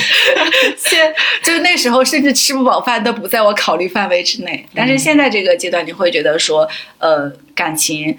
[0.77, 1.13] 现
[1.43, 4.65] 就是那时候甚至吃不饱饭都不在我考虑范围之内。
[4.73, 6.65] 但是现在这个阶段，你会觉得说，
[6.97, 8.17] 呃，感情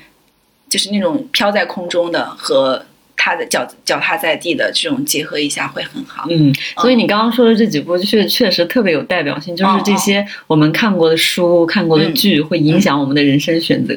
[0.71, 2.87] 就是那种飘在空中的和
[3.23, 6.27] 他的脚脚踏在地的这种结合一下会很好。
[6.31, 13.95] 嗯，所以你刚刚说的这几部确确实特别有代表性，就是这些我们看过的书、看过的剧会影响我们的人生选择。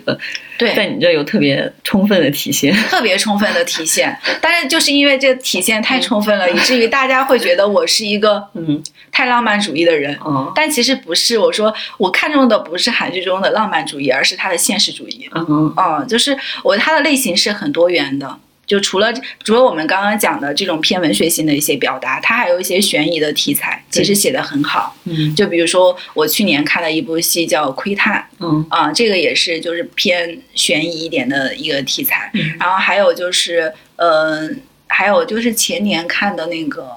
[0.57, 4.15] 对，在你这有特别充分的体现， 特别充分的体现。
[4.41, 10.13] 但是就是因为这体现太充分了，以至于大家会觉得我是一个嗯太浪漫主义的人。
[10.19, 15.29] 哦，但其实不是，我说我看中的不是韩剧中的浪漫主义，而是它的现实主义。
[15.33, 18.37] 嗯嗯，就是我它的类型是很多元的。
[18.65, 24.95] 就除了除了我们刚刚讲的这种偏文学性的一些表达，它还有一些悬疑的题材，其实写的很好。
[25.03, 32.31] 嗯，就比如说我去年看了一部戏叫《窥探》，嗯啊，这个也是就是偏悬疑一点的一个题材。
[32.33, 36.87] 嗯然后还有就是，嗯，还有就是前年看的那个，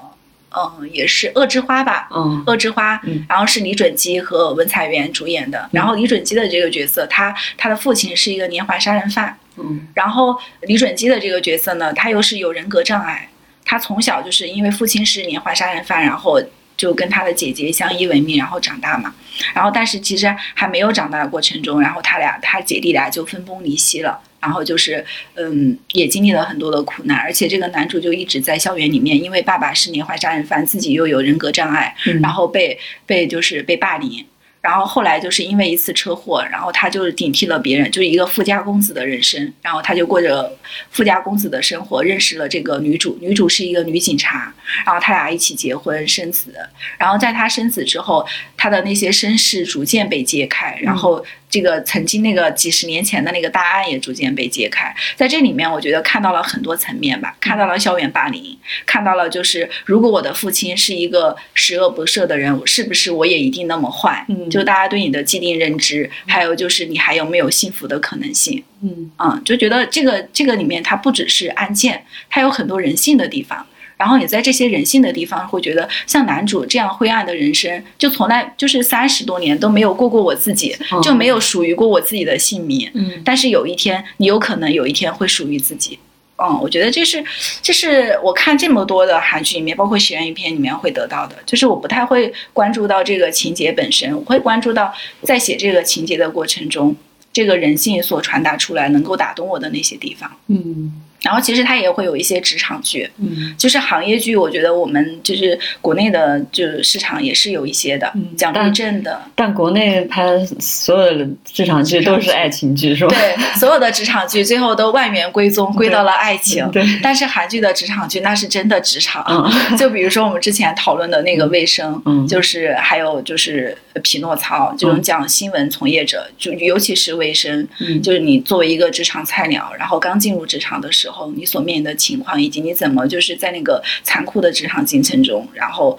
[0.55, 5.67] 嗯，也是《恶之花》吧，嗯恶之花嗯，然后是李准基和文彩元主演的。
[5.73, 13.29] 然后李准基的这个角色，他他的父亲是一个连环杀人犯，嗯然后李准基的这个角色呢，他又是有人格障碍，
[13.65, 16.41] 他从小就是因为父亲是连环杀人犯，然后
[16.75, 19.13] 就跟他的姐姐相依为命，然后长大嘛。
[19.53, 24.19] 然后但是其实还没有长大的过程中，然后他俩他姐弟俩就分崩离析了。
[24.39, 34.23] 然后就是，嗯，也经历了很多的苦难，而且这个男主就一直在校园里面，因为爸爸是连环杀人犯，自己又有人格障碍，嗯然后被被就是被霸凌，
[34.67, 40.51] 然后后来就是因为一次车祸，然后他就顶替了别人，就是一个富家公子的人生，然后他就过着
[40.91, 44.53] 富家公子的生活，认识了这个女主，女主是一个女警察，
[44.85, 46.53] 然后他俩一起结婚生子，
[46.97, 48.27] 然后在他生子之后，
[48.57, 64.25] 他的那些身世逐渐被揭开，然后这个曾经那个几十年前的那个大案也逐渐被揭开，在这里面我觉得看到了很多层面吧，看到了校园霸凌，看到了就是如果我的父亲是一个十恶不赦的人，是不是我也一定那么坏？
[64.29, 68.63] 嗯就大家对你的既定认知，还有就是你还有没有幸福的可能性？
[68.81, 73.65] 嗯嗯，就觉得这个这个里面它不只是案件，它有很多人性的地方。
[73.97, 82.89] 然后也在这些人性的地方，会觉得像男主这样灰暗的人生，就从来就是三十多年都没有过过我自己，嗯就没有属于过我自己的姓名。
[82.93, 85.97] 嗯但是有一天，你有可能有一天会属于自己。
[86.39, 87.23] 嗯，我觉得这是，
[87.63, 96.95] 这是我看这么多的韩剧里面，包括悬疑片里面会得到的，就是我不太会关注到这个情节本身，我会关注到在写这个情节的过程中，
[97.33, 100.31] 这个人性所传达出来能够打动我的那些地方。
[100.45, 113.13] 嗯然后其实它也会有一些职场剧，嗯就是行业剧，我觉得我们就是国内的，就是市场也是有一些的，嗯讲地震的，但国内拍的所有的职场剧都是爱情剧，是吧？
[113.13, 116.65] 对，所有的职场剧最后都万元归宗，归到了爱情。
[116.71, 135.97] 对，但是韩剧的职场剧那是真的职场，嗯就比如说我们之前讨论的那个卫生，嗯就是还有就是匹诺曹这种讲新闻从业者，就尤其是卫生，嗯就是你作为一个职场菜鸟，然后刚进入职场的时候，你所面临的情况，以及你怎么就是在那个残酷的职场进程中，然后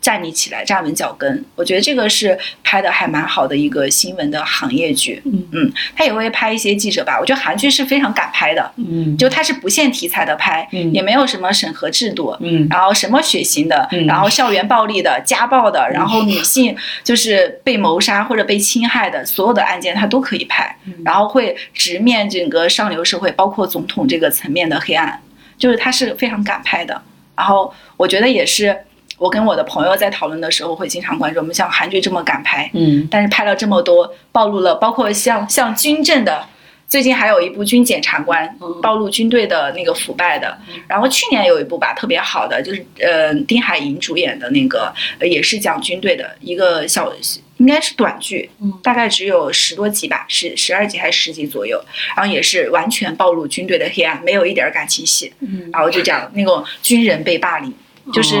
[0.00, 1.44] 站立起来，站稳脚跟。
[1.54, 5.20] 我觉得这个是拍的还蛮好的一个新闻的行业剧。
[5.24, 7.18] 嗯嗯，他也会拍一些记者吧。
[7.20, 12.36] 我觉得韩剧是非常敢拍的，嗯就它是不限题材的拍，嗯也没有什么审核制度。
[12.40, 25.20] 嗯然后什么血腥的，嗯然后校园暴力的、家暴的，然后女性就是被谋杀或者被侵害的，所有的案件它都可以拍，嗯然后会直面整个上流社会，包括总统这个层面的黑暗，
[25.58, 27.02] 就是它是非常敢拍的。
[27.36, 28.76] 然后我觉得也是，
[29.18, 33.06] 我跟我的朋友在讨论的时候会经常关注，我们像韩剧这么敢拍，嗯。
[33.10, 36.46] 但是拍了这么多，暴露了包括像像军政的，
[36.86, 38.80] 最近还有一部军检察官嗯。
[38.80, 47.12] 暴露军队的那个腐败的，然后去年有一部吧特别好的，就是呃丁海寅主演的那个，呃也是讲军队的一个小。
[47.58, 51.76] 应该是短剧嗯，大概只有十多集吧，十十二集还是十集左右，
[52.16, 57.74] 然后也是完全暴露军队的黑暗，没有一点感情戏，嗯，然后就讲那种军人被霸凌，
[58.12, 58.36] 就是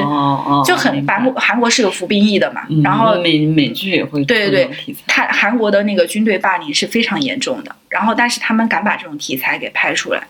[0.64, 5.00] 就很韩国韩国是有服兵役的嘛，嗯然后美美剧也会对对做这种题材。
[5.06, 10.22] 他韩国的那个军队霸凌是非常严重的，然后但是他们敢把这种题材给拍出来，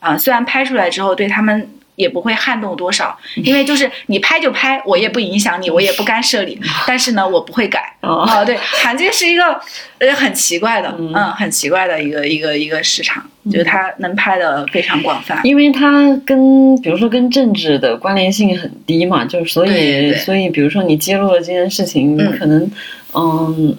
[0.00, 7.94] 啊、虽然拍出来之后对他们也不会撼动多少，因为就是你拍就拍，我也不影响你，我也不干涉你，但是呢，我不会改。
[8.02, 9.58] 哦啊，对，韩剧是一个
[9.98, 15.40] 呃很奇怪的，嗯嗯，很奇怪的一个一个一个市场，就是它能拍的非常广泛。
[15.44, 22.70] 因为它跟比如说跟政治的关联性很低嘛，就是所以所以比如说你揭露了这件事情，嗯可能
[23.14, 23.76] 嗯，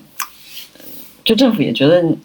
[1.24, 2.18] 就政府也觉得你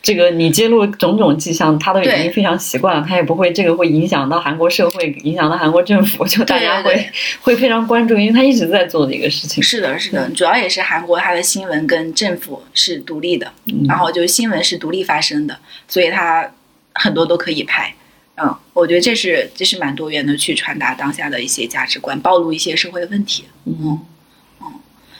[0.00, 9.62] 这个你揭露种种迹象，他都已经非常习惯了，他也不会这个会影响到韩国社会，影响到韩国政府，就大家会会非常关注，因为他一直在做的一个事情。
[9.62, 15.58] 是的，是的，主要也是韩国它的新闻跟政府是独立的，嗯然后就是新闻是独立发生的，
[15.88, 16.48] 所以它
[16.94, 17.92] 很多都可以拍。
[18.36, 23.44] 嗯，我觉得这是这是蛮多元的，去传达当下的一些价值观，暴露一些社会问题。
[23.64, 23.98] 嗯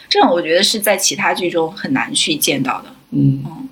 [0.09, 2.89] 这种我觉得是在其他剧中很难去见到的。
[3.11, 3.68] 嗯嗯，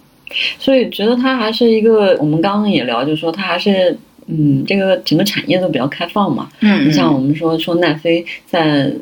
[0.59, 3.99] 所以觉得它还是一个，我们刚刚也聊，就是说它还是。
[4.29, 6.49] 嗯，这个整个产业都比较开放嘛。
[6.59, 8.93] 嗯你像我们说说奈飞在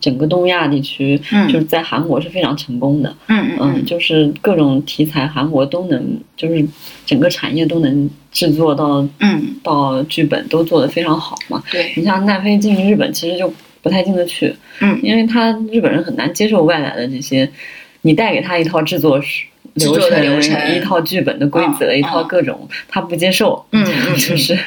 [0.00, 3.14] 整个东亚地区，嗯就是在韩国是非常成功的。
[3.26, 6.02] 嗯嗯嗯，就是各种题材，韩国都能，
[6.38, 6.66] 就是
[7.04, 11.62] 整个产业都能制作到嗯，到剧本都做得非常好嘛。
[11.70, 17.46] 对，你像奈飞进日本，其实就不太进得去，嗯因为他日本人很难接受外来的这些，
[18.00, 19.20] 你带给他一套制作
[19.76, 24.58] 是制作的流程一套剧本的规则，嗯一套各种，他不接受， 嗯嗯就是。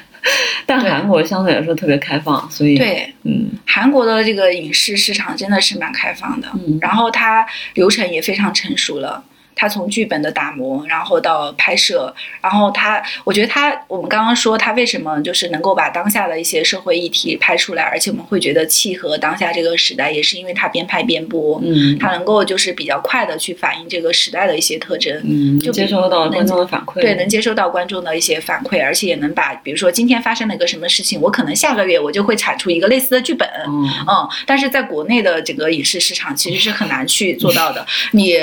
[0.66, 9.24] 但韩国相对来说特别开放，所以对，嗯韩国的这个影视市场真的是蛮开放的，嗯然后它流程也非常成熟了。
[9.56, 37.86] 它从剧本的打磨，然后到拍摄，然后他，我觉得他，我们刚刚说他为什么就是能够把当下的一些社会议题拍出来，而且我们会觉得契合当下这个时代，也是因为他边拍边播，嗯他能够就是比较快的去反映这个时代的一些特征，嗯，就接收到观众的反馈，对，能接收到观众的一些反馈，而且也能把，比如说今天发生了一个什么事情，我可能下个月我就会产出一个类似的剧本，嗯嗯，但是在国内的整个影视市场其实是很难去做到的。
[38.12, 38.36] 你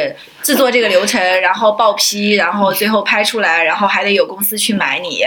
[0.42, 5.24] 制作这个流程，然后报批，然后最后拍出来，然后还得有公司去买你，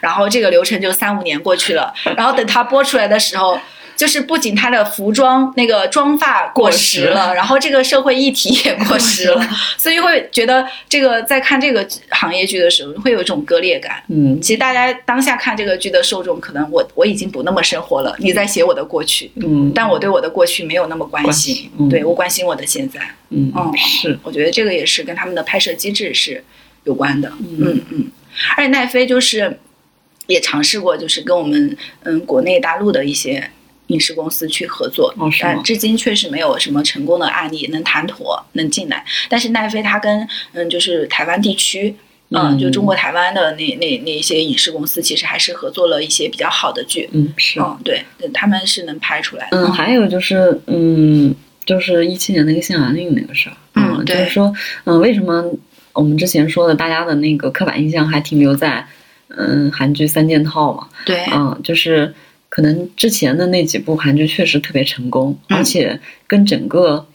[0.00, 3.58] 然后这个流程就三五年过去了，然后等它播出来的时候。
[3.96, 14.02] 就是不仅他的服装那个妆发过时了，然后这个社会议题也过 时了，所以会觉得这个在看这个行业剧的时候会有一种割裂感。
[14.08, 23.00] 嗯其实大家当下看这个剧的受众，可能我我已经不那么生活了，你在写我的过去，嗯，但我对我的过去没有那么关关心对我关心我的现在。
[23.30, 26.44] 嗯嗯，是我觉得这个也是跟他们的拍摄机制是
[26.84, 27.32] 有关的。
[27.40, 28.10] 嗯嗯，
[28.56, 29.58] 而且奈飞就是
[30.26, 33.50] 也尝试过，就是跟我们嗯国内大陆的一些。
[33.88, 39.04] 影视公司去合作，哦但至今确实没有什么成功的案例能谈妥能进来。
[39.28, 41.94] 但是奈飞它跟嗯就是台湾地区，
[42.30, 47.08] 嗯，嗯就中国台湾的那那那些影视公司，其实还是合作了一些比较好的剧。
[47.12, 48.02] 嗯是嗯，对，
[48.34, 49.58] 他们是能拍出来的。
[49.58, 54.52] 嗯，还有就是，嗯，就是一七年那个限韩令那个事儿，嗯对就是说，
[54.84, 55.44] 嗯，为什么
[55.92, 58.86] 我们之前说的大家的那个刻板印象还停留在，
[59.28, 62.14] 嗯，韩剧三件套嘛，对，嗯，就是
[62.56, 65.58] 可能之前的那几部韩剧确实特别成功，嗯。
[65.58, 67.06] 而且跟整个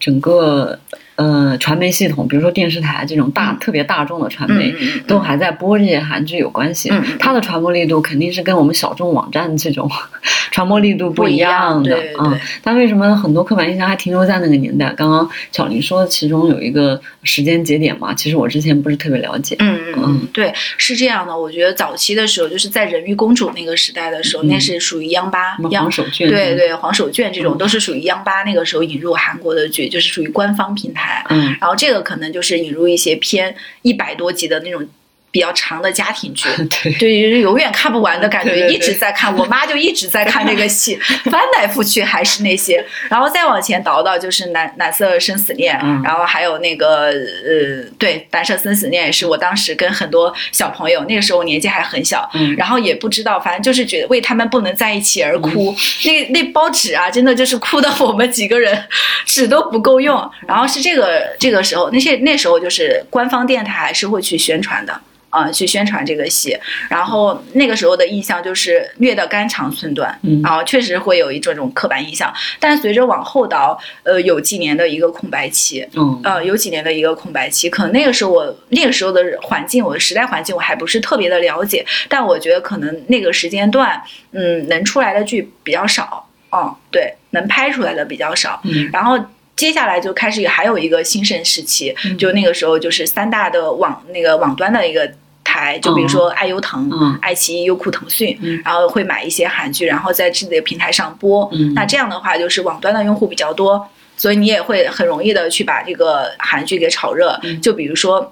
[0.00, 0.80] 整个
[1.18, 4.70] 呃传媒系统，比如说电视台这种大、嗯特别大众的传媒。
[4.70, 9.90] 嗯嗯嗯都还在播这些韩剧有关系，嗯嗯它的传播力度肯定是跟我们小众网站这种
[10.52, 12.40] 传播力度不一一样的对对啊。
[12.62, 14.92] 但为什么很多刻板印象还停留在那个年代？
[14.96, 19.56] 刚刚巧玲说，其中有一个时间节点嘛，其实我之前不是特别了解。
[19.58, 21.36] 嗯嗯嗯，对，是这样的。
[21.36, 26.28] 我觉得早期的时候，就是在人鱼公主那个时代的时候，嗯那是属于央八黄手绢？
[26.28, 31.07] 对，对黄手绢这种嗯都是属于央八那个时候引入韩国的剧，就是属于官方平台。
[31.28, 31.56] 嗯。
[31.60, 34.86] 然后这个可能就是引入一些偏一百多集的那种
[35.30, 36.48] 比较长的家庭剧。
[36.82, 39.34] 对，对，永远看不完的感觉，对对对一直在看。
[39.36, 42.84] 我妈就一直在看那个戏，翻来覆去还是那些。
[43.08, 55.74] 然后再往前倒倒就是蓝蓝色生死恋，嗯然后还有那个呃，对，蓝色生死恋也是我当时跟很多小朋友，那个时候我年纪还很小，嗯然后也不知道，反正就是觉得为他们不能在一起而哭。
[56.04, 58.82] 那那包纸啊，真的就是哭的我们几个人
[59.24, 60.18] 纸都不够用。
[60.46, 65.00] 然后是这个这个时候，那些那时候就是官方电台还是会去宣传的。
[65.30, 66.56] 啊、去宣传这个戏，
[66.88, 72.32] 然后那个时候的印象就是虐得肝肠寸断，嗯然后确实会有一这种刻板印象。
[72.58, 89.18] 但随着往后倒，呃，有几年的一个空白期，嗯呃，有几年的一个空白期，可能那个时候我那个时候的环境，我的时代环境我还不是特别的了解，但我觉得可能那个时间段，嗯，能出来的剧比较少，嗯，对，能拍出来的比较少，嗯然后。
[89.58, 101.50] 接下来就开始还有一个兴盛时期，嗯就那个时候就是三大的网那个网端的一个台，就比如说爱优腾、嗯爱奇艺、优酷、腾讯，嗯然后会买一些韩剧，然后在自己的平台上播。
[101.52, 103.84] 嗯那这样的话，就是网端的用户比较多，
[104.16, 107.36] 所以你也会很容易的去把这个韩剧给炒热。
[107.42, 108.22] 嗯就比如说《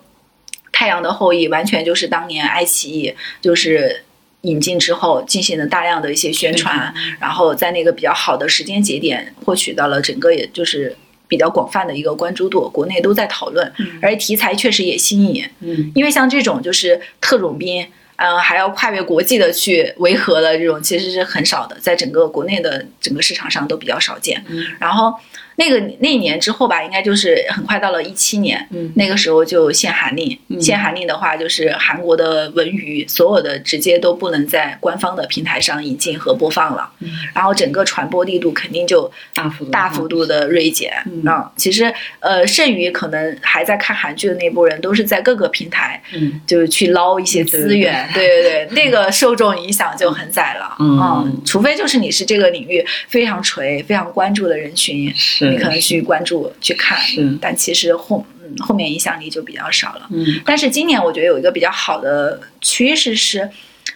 [0.71, 4.05] 太阳的后裔》，完全就是当年爱奇艺就是。
[4.43, 10.97] 引进之后，进行了大量的一些宣传，然后在那个比较好的时间节点，获取到了整个也就是
[11.29, 15.45] 比较广泛的一个关注度，国内都在讨论，而且题材确实也新颖。
[15.61, 24.43] 嗯因为像这种就是特种兵嗯，还要跨越国际的去维和的这种，其实是很少的，在整个国内的整个市场上都比较少见。
[24.49, 25.15] 嗯然后
[25.57, 40.93] 那个那一年之后吧，应该就是很快到了一七年，嗯那个时候就限韩令，嗯限韩令的话，就是韩国的文娱所有的直接都不能在官方的平台上引进和播放了，嗯然后整个传播力度肯定就大幅度大幅度的锐减。
[41.07, 50.77] 嗯啊，其实呃，剩余可能还在看韩剧的那波人，都是在各个平台嗯就是去捞一些资源， 对对对，那个受众影响就很窄了。
[50.79, 56.99] 嗯除非就是你是这个领域非常垂、非常关注的人群，是你可能去关注去看，
[57.41, 60.07] 但其实后嗯后面影响力就比较少了。
[60.11, 63.51] 嗯但是今年我觉得有一个比较好的趋势是，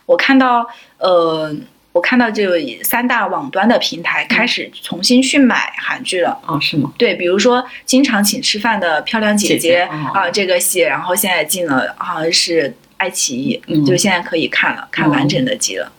[0.07, 0.67] 我看到
[0.99, 1.55] 呃，
[1.93, 6.39] 我看到就有三大网端的平台开始重新去买韩剧了。
[6.47, 6.93] 哦是吗？
[6.99, 15.91] 对，比如说经常请吃饭的漂亮姐姐啊、这个戏，然后现在进了好像是爱奇艺，嗯就现在可以看了，看完整的集了。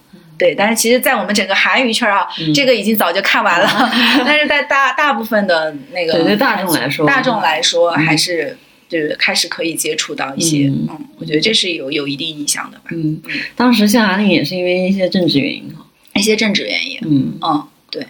[0.41, 2.51] 对，但是其实，在我们整个韩娱圈啊，嗯。
[2.51, 3.69] 这个已经早就看完了，
[4.25, 8.03] 但是在大大部分的那个对对大众来说大众来说嗯。
[8.03, 8.57] 还是
[8.89, 10.87] 就是开始可以接触到一些，嗯。
[10.89, 13.21] 嗯，我觉得这是有有一定影响的吧，嗯，
[13.55, 15.85] 当时像韩令也是因为一些政治原因哈。
[16.15, 18.05] 一些政治原因，嗯，嗯，对，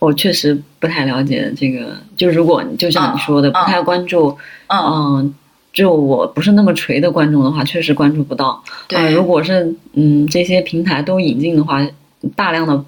[0.00, 5.32] 我确实不太了解这个，就如果就像你说的，嗯不太关注，嗯，
[5.76, 8.64] 嗯，就我不是那么垂的观众的话，确实关注不到。
[8.88, 11.86] 对，啊，如果是嗯这些平台都引进的话，
[12.34, 12.82] 大量的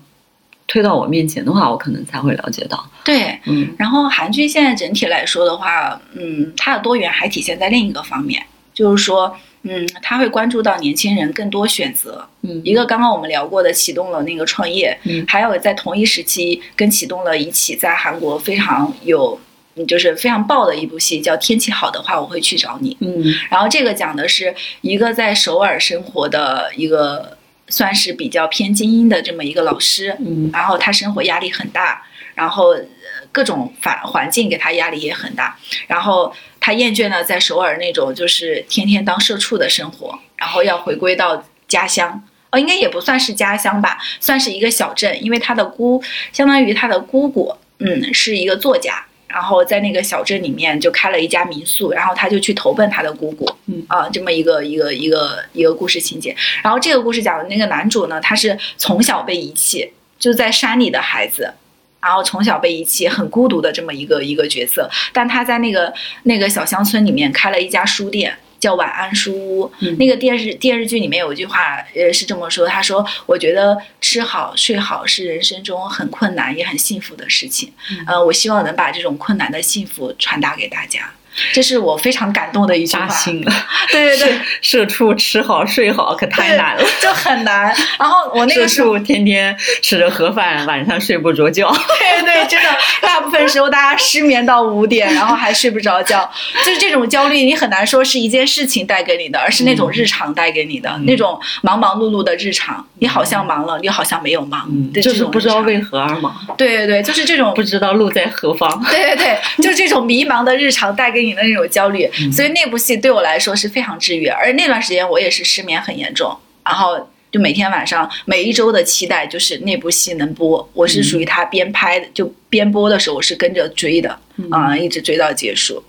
[0.66, 2.89] 推到我面前的话，我可能才会了解到。
[3.05, 3.39] 对。
[3.47, 12.26] 嗯然后韩剧现在整体来说的话，嗯，它的多元还体现在另一个方面，就是说，嗯，它会关注到年轻人更多选择。
[12.43, 19.39] 嗯一个刚刚我们聊过的启动了那个创业，嗯还有在同一时期跟启动了一起在韩国非常有。
[19.79, 22.95] 嗯就是非常爆的一部戏，叫《天气好的话我会去找你》。
[23.01, 27.37] 嗯然后这个讲的是一个在首尔生活的一个
[27.68, 32.03] 算是比较偏精英的这么一个老师，嗯然后他生活压力很大，
[32.35, 32.85] 然后呃
[33.31, 35.57] 各种环环境给他压力也很大，
[35.87, 42.22] 然后他厌倦了在首尔那种就是天天当社畜的生活，然后要回归到家乡。
[42.51, 46.03] 哦，应该也不算是家乡吧，算是一个小镇，因为他的姑
[46.33, 56.35] 相当于他的姑姑，嗯，是一个作家，然后在那个小镇里面就开了一家民宿，然后他就去投奔他的姑姑，嗯啊，这么一个一个一个一个故事情节。
[56.62, 61.53] 然后这个故事讲的那个男主呢，他是从小被遗弃，就在山里的孩子，
[62.01, 64.91] 然后从小被遗弃，很孤独的这么一个一个角色。
[65.12, 68.39] 但他在那个那个小乡村里面开了一家书店。
[68.59, 69.96] 叫晚安书屋，嗯。
[69.98, 78.04] 那个电视电视剧里面有一句话，呃，是这么说，他说：“我觉得吃好睡好是人生中很困难也很幸福的事情，嗯。
[78.06, 81.11] 呃，我希望能把这种困难的幸福传达给大家。”
[81.53, 83.14] 这是我非常感动的一句话扎。
[83.14, 83.53] 心了。
[83.91, 86.82] 对对对， 社畜吃好睡好可太难了。
[87.01, 87.74] 就很难。
[87.99, 91.70] 然后我那个时候，畜天天吃着盒饭，晚上睡不着觉。
[91.70, 92.68] 对对，真的，
[93.03, 96.28] 大部分时候大家失眠到五点，然后还睡不着觉，
[96.64, 102.84] 就是这种焦虑，你很难说是一件事情带给你的，而是那种日常带给你的、嗯那种忙忙碌碌的日常。
[103.01, 105.59] 你好像忙了，你好像没有忙，嗯，对就是不知道。
[105.59, 108.82] 为何而忙，对对对，就是这种不知道路在何方。
[108.91, 114.26] 对对对，就这种迷茫的日常带给你的那种焦虑，嗯所以那部戏对我来说是非常治愈。
[114.26, 124.18] 而那段时间我也是失眠很严重，然后就每天晚上每一周的期待就是那部戏能播，我是属于他边拍的就边播的时候我是跟着追的，
[124.51, 125.83] 啊、一直追到结束。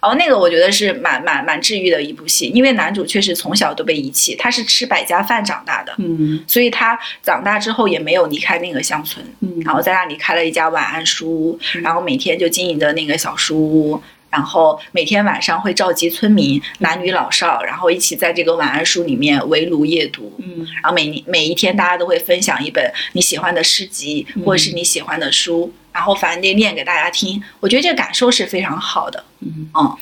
[0.00, 20.32] 然后那个我觉得是蛮蛮蛮治愈的一部戏，因为男主确实从小都被遗弃，他是吃百家饭长大的，嗯所以他长大之后也没有离开那个乡村，嗯然后在那里开了一家晚安书屋，然后每天就经营着那个小书屋，然后每天晚上会召集村民，男女老少，然后一起在这个晚安书里面围炉夜读。
[20.38, 27.42] 嗯然后每每一天大家都会分享一本你喜欢的诗集或者是你喜欢的书，然后反正得念给大家听。
[27.60, 29.24] 我觉得这个感受是非常好的。
[29.40, 29.96] 嗯嗯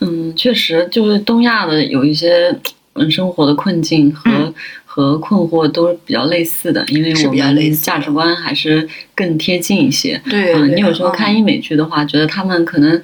[0.00, 2.56] 嗯，确实，就是东亚的有一些
[2.94, 4.54] 嗯生活的困境和、嗯
[4.84, 10.18] 和困惑都是比较类似的，因为我们比较类似价值观还是更贴近一些。
[10.30, 13.02] 对嗯，你有时候看英美剧的话，觉得他们可能。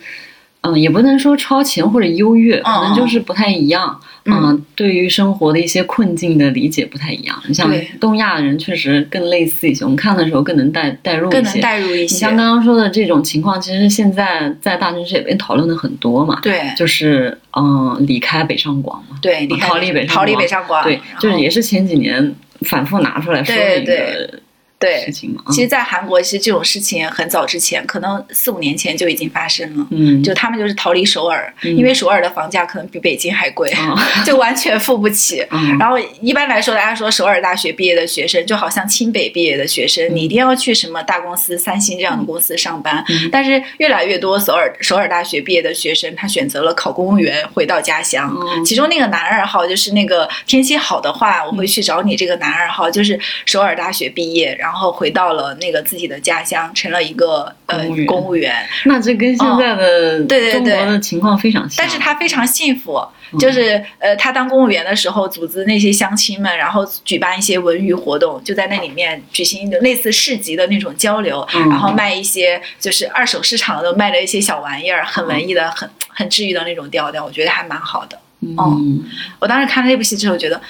[0.62, 4.00] 嗯，也不能说超前或者优越，可能就是不太一样。
[4.24, 7.36] 嗯嗯，对于生活的一些困境的理解不太一样。
[7.48, 11.42] 你像东亚人，确实更类似一些，我们看的时候更能带带入一些。
[11.42, 12.36] 更能带入一些你像。
[12.36, 16.38] 刚刚说的这种情况，其实现在在大城市也被讨论的很多嘛。
[16.40, 19.16] 对就是嗯，离开北上广嘛。
[19.20, 24.38] 对，逃离北上逃离广北上广，对，就是也是前几年反复拿出来说的一对个
[24.82, 25.42] 对事情嘛。
[25.50, 29.86] 其实，在韩国，其实这种事情很早之前，可能四五年前就已经发生了。
[29.90, 35.44] 嗯，就他们就是逃离首尔，嗯因为首尔的房价可能比北京还贵，嗯 就完全付不起。
[35.50, 43.04] 嗯 然后一般来说，大家说首尔大学毕业的学生，就好像清北毕业的学生，你一定要去什么大公司、三星这样的公司上班。
[43.08, 48.32] 嗯但是越来越多首尔首尔大学毕业的学生，他选择了考公务员，回到家乡。
[48.32, 52.16] 嗯其中那个男二号就是那个天气好的话，我会去找你。
[52.16, 58.54] 这个男二号就是首尔大学毕业，然后回到了那个自己的家乡，成了一个呃公务员。
[58.84, 61.74] 那这跟现在的对对中国对的情况非常像。
[61.78, 62.96] 但是他非常幸福，
[63.32, 78.18] 嗯就是呃，他当公务员的时候，组织那些乡亲们，然后举办一些文娱活动，就在那里面举行类似市集的那种交流，嗯然后卖一些就是二手市场的卖的一些小玩意儿，很文艺的、很 很治愈的那种调调，我觉得还蛮好的。
[78.40, 79.04] 嗯，
[79.38, 80.60] 我当时看了那部戏之后，觉得。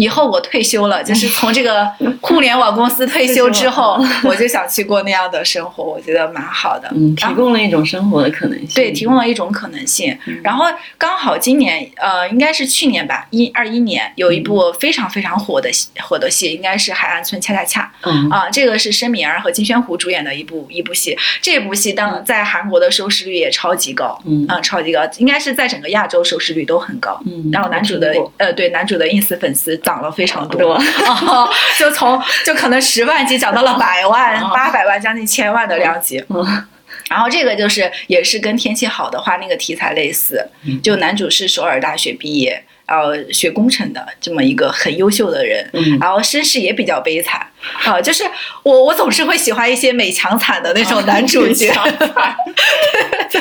[0.00, 1.86] 以后我退休了，就是从这个
[2.22, 6.88] 互联网公司退休之后， 我就想去过那样的生活，我觉得蛮好的。
[6.94, 8.68] 嗯，提供了一种生活的可能性。
[8.74, 10.16] 对，提供了一种可能性。
[10.26, 10.64] 嗯然后
[10.96, 21.16] 刚好今年，呃，应该是去年吧，一二一年有一部非常非常火的戏火的戏，应该是《海岸村恰恰恰》嗯啊，这个是申敏儿和金宣虎主演的一部一部戏。
[21.42, 27.20] 这部戏当在韩国的收视率也超级高，嗯啊，超级高，应该是在整个亚洲收视率都很高。
[27.26, 30.74] 嗯，然后男主的呃，对男主的 ins 粉丝涨了非常多？
[31.26, 34.50] 哦，就从就可能十万级涨到了百万、哦。
[34.54, 36.24] 八百万、将近千万的量级。
[36.28, 36.66] 嗯。
[37.08, 40.80] 然后这个就是也是跟天气好的话那个题材类似，嗯。
[40.80, 45.98] 就男主是首尔大学毕业，呃，学工程的这么一个很优秀的人，嗯。
[45.98, 47.44] 然后身世也比较悲惨
[47.84, 48.24] 啊、就是
[48.62, 53.40] 我我总是会喜欢一些美强惨的那种男主角，哦美强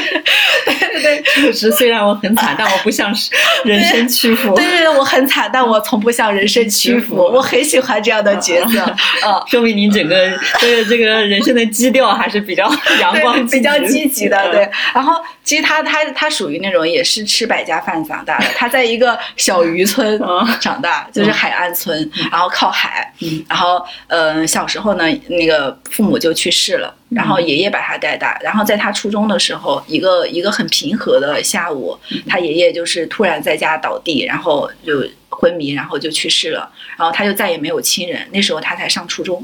[0.65, 1.23] 对对。
[1.39, 3.31] 确实，虽然我很惨，但我不像是
[3.63, 4.53] 人生屈服。
[4.55, 8.81] 对对对，我很惨，但我从不向人生屈服，我很喜欢这样的角色，
[9.25, 9.43] 啊。
[9.47, 14.63] 说明你整个这个这个人生的基调还是比较阳光，比较积极的，对。
[14.63, 14.71] 嗯。
[14.95, 26.93] 然后其实他他他属于那种也是吃百家饭长大的，他在一个小渔村嗯长大，就是海岸村，然后靠海嗯，然后呃小时候呢，那个父母就去世了。
[27.09, 31.97] 然后爷爷把他带大，然后在他初中的时候，一个一个很平和的下午，
[32.27, 38.27] 他爷爷就是突然在家倒地，然后就昏迷，然后就去世了，然后他就再也没有亲人。
[38.31, 39.43] 那时候他才上初中，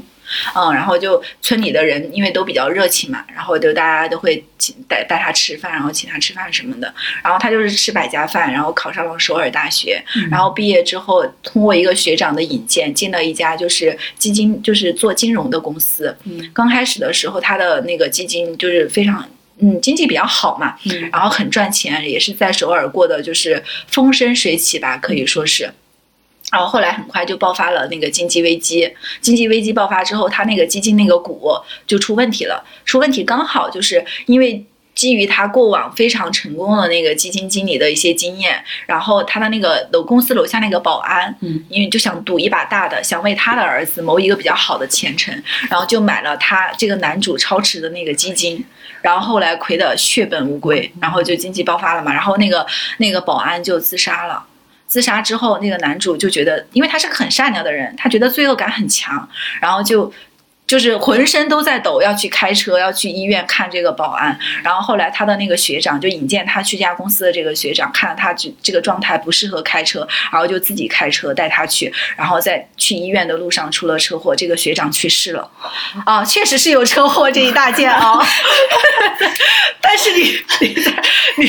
[0.54, 6.92] 嗯，然后就村里的人因为都比较热情嘛，然后就大家都会请带带他吃饭，然后请他吃饭什么的。
[7.22, 16.16] 然后他就是吃百家饭，然后考上了首尔大学，然后毕业之后通过一个学长的引荐进了一家就是基金，就是做金融的公司。
[16.24, 19.28] 嗯刚开始的时候，他的那个基金就是非常。
[19.58, 25.72] 嗯，经济比较好嘛，嗯然后很赚钱，也是在首尔过的就是风生水起吧，可以说是。
[26.56, 28.90] 然后后来很快就爆发了那个经济危机，
[29.20, 31.52] 经济危机爆发之后，他那个基金那个股
[31.86, 34.64] 就出问题了，出问题刚好就是因为。
[34.96, 45.34] 基于他过往非常成功的那个基金经理的一些经验，然后他的那个楼公司楼下那个保安，嗯，因为就想赌一把大的，想为他的儿子谋一个比较好的前程，
[45.68, 48.64] 然后就买了他这个男主超持的那个基金，
[49.02, 54.46] 然后后来亏得血本无归，然后就经济爆发了嘛，然后那个那个保安就自杀了。
[54.86, 59.28] 自杀之后，那个男主就觉得，因为他是个很善良的人，他觉得罪恶感很强，
[59.60, 60.12] 然后就
[60.66, 64.36] 就是浑身都在抖，要去开车，要去医院看这个保安。
[64.62, 75.50] 然后后来他的那个学长就引荐他去家公司的这个学长，看了他这这个状态不适合开车，然后就自己开车带他去，然后在去医院的路上出了车祸，这个学长去世了。
[76.04, 78.18] 啊，确实是有车祸这一大件啊
[79.98, 80.30] 是你
[80.60, 81.02] 你在
[81.38, 81.46] 你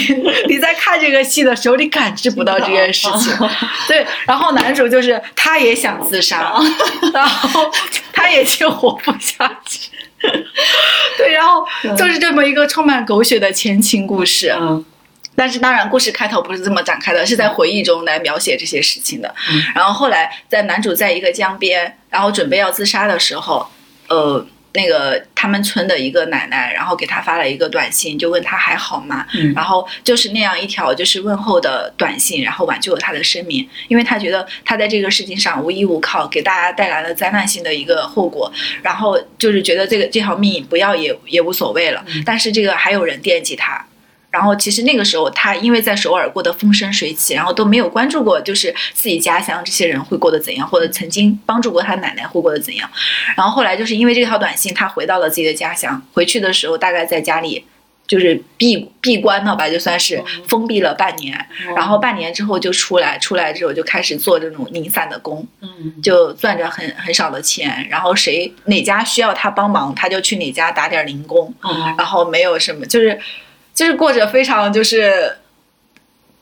[0.47, 3.35] 你在看这个戏的时候，你感知不到这件事情。
[3.89, 6.53] 对，然后男主就是他也想自杀，
[7.13, 7.69] 然后
[8.13, 9.89] 他也就活不下去。
[11.17, 11.67] 对，然后
[11.97, 14.55] 就是这么一个充满狗血的前情故事。
[14.57, 14.85] 嗯
[15.39, 19.35] 但是当然，故事开头不是这么展开的，是在回忆中来描写这些事情的。
[19.51, 23.67] 嗯然后后来，在男主在一个江边，然后准备要自杀的时候，
[24.07, 24.43] 呃，
[24.77, 29.25] 那个他们村的一个奶奶，然后给他发了一个短信，就问他还好吗？
[29.33, 38.51] 嗯然后就是那样一条就是问候的短信，然后挽救了他的生命，因为他觉得他在这个事情上无依无靠，给大家带来了灾难性的一个后果，
[38.83, 43.83] 然后就是觉得这个这条命不要也也无所谓了，但是这个还有人惦记他。
[44.37, 52.87] 然后其实那个时候，他因为在首尔过得风生水起，然后都没有关注过，就是自己家乡这些人会过得怎样，或者曾经帮助过他奶奶会过得怎样。
[53.35, 55.99] 然后后来就是因为这条短信，他回到了自己的家乡。
[56.13, 57.65] 回去的时候，大概在家里
[58.05, 61.35] 就是闭闭关了吧，就算是封闭了半年。
[61.67, 67.87] 哦然后半年之后就出来，出来之后就开始做这种零散的工，嗯就赚着很很少的钱。
[67.89, 71.51] 然后谁哪家需要他帮忙，他就去哪家打点零工。
[71.61, 73.19] 哦然后没有什么，就是
[73.77, 75.37] 就是过着非常就是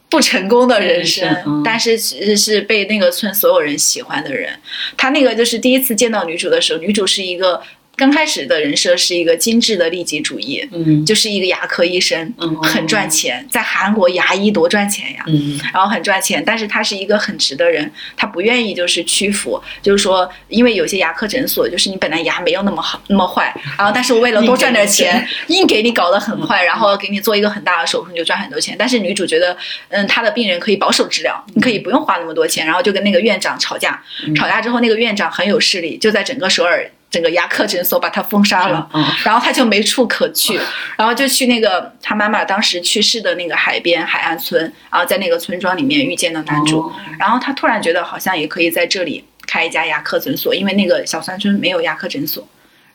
[0.07, 4.57] 不成功的人生，嗯但是其实是被那个村所有人喜欢的人。
[4.95, 7.61] 他那个就是第一次见到女主的时候，女主是一个
[7.95, 15.23] 刚开始的人设是一个精致的利己主义，嗯就是一个牙科医生，嗯很赚钱，在韩国牙医多赚钱呀。
[15.27, 28.75] 嗯然后很赚钱，但是他是一个很直的人，他不愿意就是屈服，就是说，因为有些牙科诊所就是你本来牙没有那么好那么坏，然后但是我为了多赚点钱， 硬给你搞得很坏，然后给你做一个很大的手术，你就赚很多钱。
[28.77, 29.55] 但是女主觉得，
[29.89, 34.01] 嗯，她的病人可以保守治疗，你可以不用花那么多钱，然后就跟那个院长吵架，
[34.35, 38.89] 吵架之后那个院长很有势力，就在整个首尔整个牙科诊所把他封杀了。
[38.93, 40.59] 嗯然后他就没处可去，
[40.97, 44.61] 然后就去那个他妈妈当时去世的那个海边海岸村，
[44.91, 52.45] 然后在那个村庄里面遇见了男主，哦然后他突然觉得好像也可以在这里开一家牙科诊所，因为那个小山村没有牙科诊所。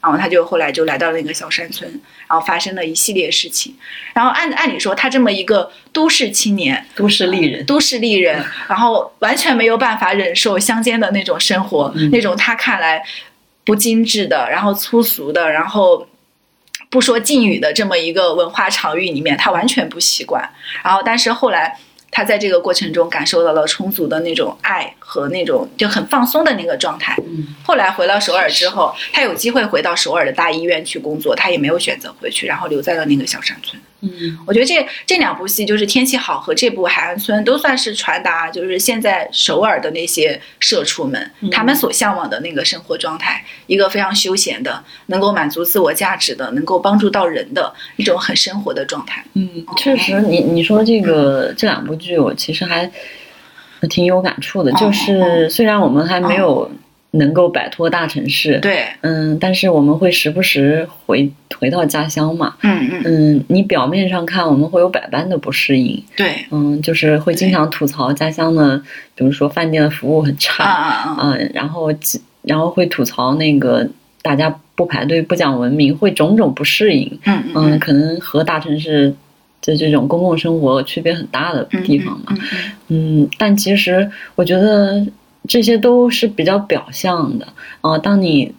[0.03, 1.87] 然后他就后来就来到了那个小山村，
[2.27, 3.77] 然后发生了一系列事情。
[4.15, 13.05] 然后按按理说，他这么一个都市青年、都市丽人，都市丽人，然后完全没有办法忍受乡间的那种生活，嗯那种他看来
[13.65, 16.07] 不精致的，然后粗俗的，然后
[16.89, 20.49] 不说敬语的这么一个文化场域里面，他完全不习惯。
[20.83, 21.79] 然后，但是后来。
[22.13, 27.17] 他在这个过程中感受到了充足的那种爱和那种就很放松的那个状态。
[27.25, 33.81] 嗯后来回到首尔之后，他有机会回到首尔的大医院去工作，他也没有选择回去，然后留在了那个小山村。
[34.01, 34.39] 嗯。
[34.47, 49.25] 我觉得这这两部戏就是《天气好》和这部《海岸村》都算是传达，就是现在首尔的那些社畜们，他们所向往的那个生活状态，一个非常休闲的，能够满足自我价值的，能够帮助到人的一种很生活的状态。
[49.35, 52.91] 嗯，确实，你你说这个这两部剧，我其实还
[53.89, 54.71] 挺有感触的。
[54.73, 56.71] 哦就是虽然我们还没有
[57.13, 62.55] 能够摆脱大城市，对，嗯，但是我们会时不时回回到家乡嘛。
[62.63, 68.81] 嗯嗯，嗯，你表面上看我们会有百般的不适应，对，嗯，就是会经常吐槽家乡的，
[69.17, 71.93] 比如说饭店的服务很差，啊啊啊，嗯，然后
[72.43, 73.89] 然后会吐槽那个
[74.23, 77.19] 大家不排队、不讲文明，会种种不适应。
[77.25, 79.13] 嗯嗯，可能和大城市
[79.63, 82.27] 的这种公共生活区别很大的地方嘛。
[82.29, 82.39] 嗯
[82.89, 85.05] 嗯嗯，但其实我觉得
[85.49, 87.47] 这些都是比较表象的。
[87.81, 88.53] 呃，当你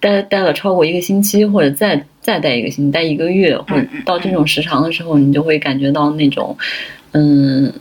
[0.00, 6.56] 待待了超过一个星期，或者再再待一个星期，待一个月，或者到这种时长的时候，你就会感觉到那种，
[7.12, 7.72] 嗯，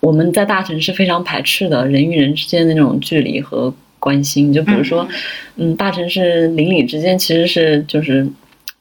[0.00, 4.52] 我们在大城市非常排斥的人与人之间的那种距离和关心。
[4.52, 5.08] 就比如说，
[5.56, 8.28] 嗯，大城市邻里之间其实是就是。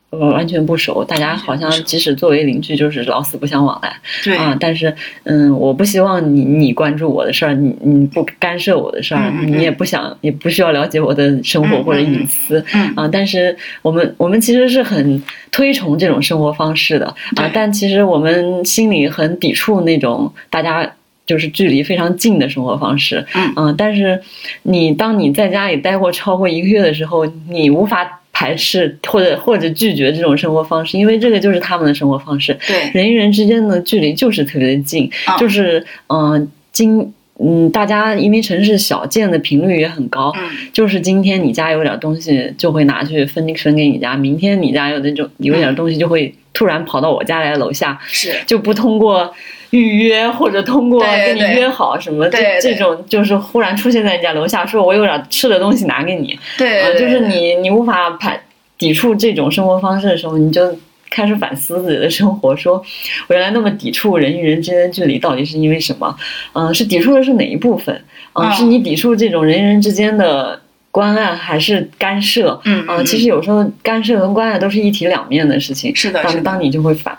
[0.10, 3.93] 呃，完全不熟，大家好像即使作为邻居，就是老死不相往来。
[4.24, 4.93] 对啊，但是
[5.24, 13.10] 嗯，我不希望你你关注我的事儿，你你不干涉我的事儿，你也不想也不需要了解我的生活嗯或者隐私嗯啊。
[13.12, 17.05] 但是我们我们其实是很推崇这种生活方式的
[17.36, 20.89] 啊，但其实我们心里很抵触那种大家。
[21.26, 23.26] 就是距离非常近的生活方式，
[23.58, 24.18] 嗯但是
[24.64, 32.55] 你当你在家里待过超过一个月的时候，你无法排斥或者或者拒绝这种生活方式，因为这个就是他们的生活方式。
[32.67, 40.31] 对，人与人之间的距离就是特别的近，啊就是嗯、呃今嗯，大家因为城市小，见的频率也很高。
[40.38, 49.33] 嗯就是今天你家有点东西，就会拿去分分给你家；明天你家有那种有点东西，就会突然跑到我家来楼下，是，就不通过
[49.72, 58.41] 预约或者通过跟你约好什么，这这种就是忽然出现在你家楼下，说我有点吃的东西拿给你，啊，对对，就是你你无法排
[58.78, 60.78] 抵触这种生活方式的时候，你就
[61.09, 62.84] 开始反思自己的生活，说
[63.28, 66.15] 我原来那么抵触人与人之间的距离，到底是因为什么？
[66.53, 67.95] 嗯、是抵触的是哪一部分？
[68.34, 70.61] 嗯、嗯是你抵触这种人与人之间的
[70.91, 72.59] 关爱，还是干涉？
[72.65, 75.95] 嗯嗯、其实有时候干涉跟关爱都是一体两面的事情。
[75.95, 77.18] 是的，是的，当当你就会反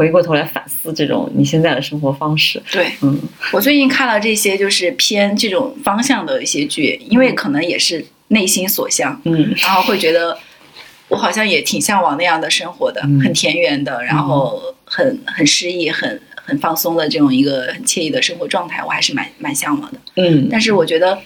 [0.00, 2.62] 回过头来反思这种你现在的生活方式。
[2.72, 2.90] 对。
[3.02, 3.20] 嗯
[3.52, 10.38] 我最近看了这些就是偏这种方向的一些剧，因为可能也是内心所向，嗯然后会觉得
[11.08, 19.98] 我好像也挺向往那样的生活的，嗯很田园的，然后很很诗意、很很放松的这种一个很惬意的生活状态，我还是蛮蛮向往的。
[20.16, 21.18] 嗯但是我觉得，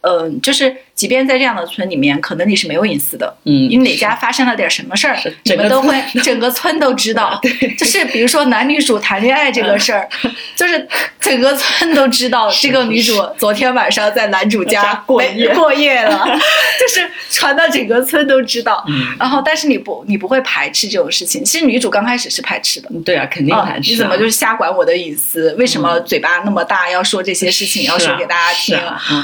[0.00, 5.94] 嗯、就是即便在这样的村里面，可能你是没有隐私的，嗯，因为哪家发生了点什么事儿，你们都会
[6.24, 7.40] 整个村都知道。
[7.78, 10.08] 就是比如说男女主谈恋爱这个事儿，
[10.56, 10.88] 就是
[11.20, 16.26] 整个村都知道这个女主昨天晚上在男主家家过夜过夜了，
[16.80, 18.84] 就是传到整个村都知道。
[18.88, 21.44] 嗯然后，但是你不，你不会排斥这种事情。
[21.44, 23.80] 其实女主刚开始是排斥的，对啊，肯定啊排斥啊。
[23.92, 25.54] 你怎么就是瞎管我的隐私？
[25.54, 28.76] 为什么嘴巴那么大，要说这些事情，要说给大家听？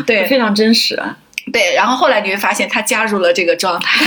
[0.07, 1.17] 对非常真实啊。
[1.53, 4.05] 对，然后后来你会发现，他加入了这个状态，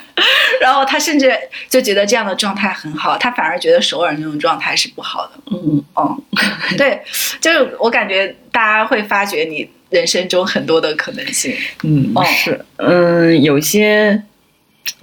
[0.60, 1.32] 然后他甚至
[1.68, 5.32] 就觉得这样的状态很好，他反而觉得首尔那种状态是不好的。
[5.50, 6.22] 嗯，嗯，
[6.76, 7.00] 对，
[7.40, 11.54] 就是我感觉大家会发觉你人生中很多的可能性。
[11.82, 14.22] 嗯，哦是，嗯，有些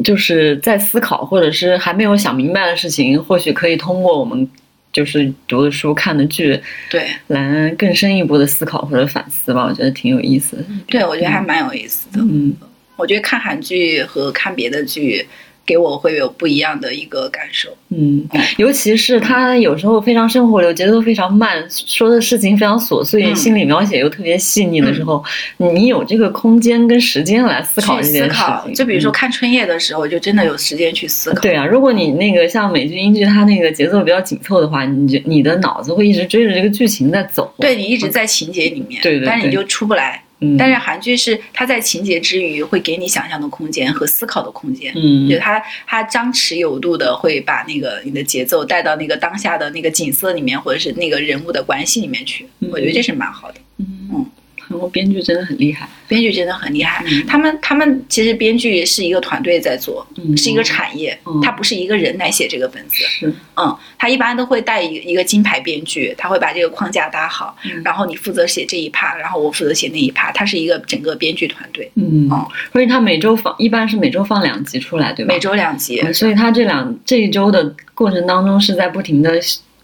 [0.03, 4.47] 就是在思考，或者是还没有想明白的事情，或许可以通过我们
[4.93, 9.65] 就是读的书、看的剧，对，来更深一步的思考或者反思吧。
[9.65, 10.65] 我觉得挺有意思的。
[10.87, 12.19] 对，我觉得还蛮有意思的。
[12.21, 12.55] 嗯
[12.97, 15.25] 我觉得看韩剧和看别的剧，
[15.71, 17.69] 给我会有不一样的一个感受。
[17.87, 25.23] 嗯，尤其是他有时候非常生活流，节奏非常慢，说的事情非常琐碎，嗯心理描写又特别细腻的时候，
[25.55, 28.73] 你有这个空间跟时间来思考思这件事考，情。
[28.73, 31.41] 就比如说嗯看春夜的时候，就真的有时间去思考。
[31.41, 37.53] 对啊，如果你那个像美剧、英剧，它那个节奏比较紧凑的话，你就你的脑子会一直追着这个剧情在走。
[37.57, 40.21] 对你一直在情节里面，对对对但是你就出不来。
[40.41, 44.91] 嗯，但是韩剧是它在情节之余会给你想象的空间和思考的空间。
[44.95, 52.47] 嗯就它它张弛有度的会把那个你的节奏带到那个当下的那个景色里面，或者是那个人物的关系里面去。
[52.59, 53.59] 嗯我觉得这是蛮好的。
[53.77, 54.25] 嗯，
[54.71, 55.87] 韩国编剧真的很厉害。
[56.07, 62.95] 编剧真的很厉害，嗯他们他们其实编剧是一个团队在做，嗯是一个产业，嗯他不是一个人来写这个本子。
[62.97, 75.33] 是，嗯，他一般都会带一个一个金牌编剧，他会把这个框架搭好，嗯然后你负责写这一趴，然后我负责写那一趴，他是一个整个编剧团队，嗯哦，所以他每周放，一般是每周放两集出来，对吧？
[75.33, 76.01] 每周两集。
[76.03, 79.39] 嗯所以他这两这一周的过程当中是在不停的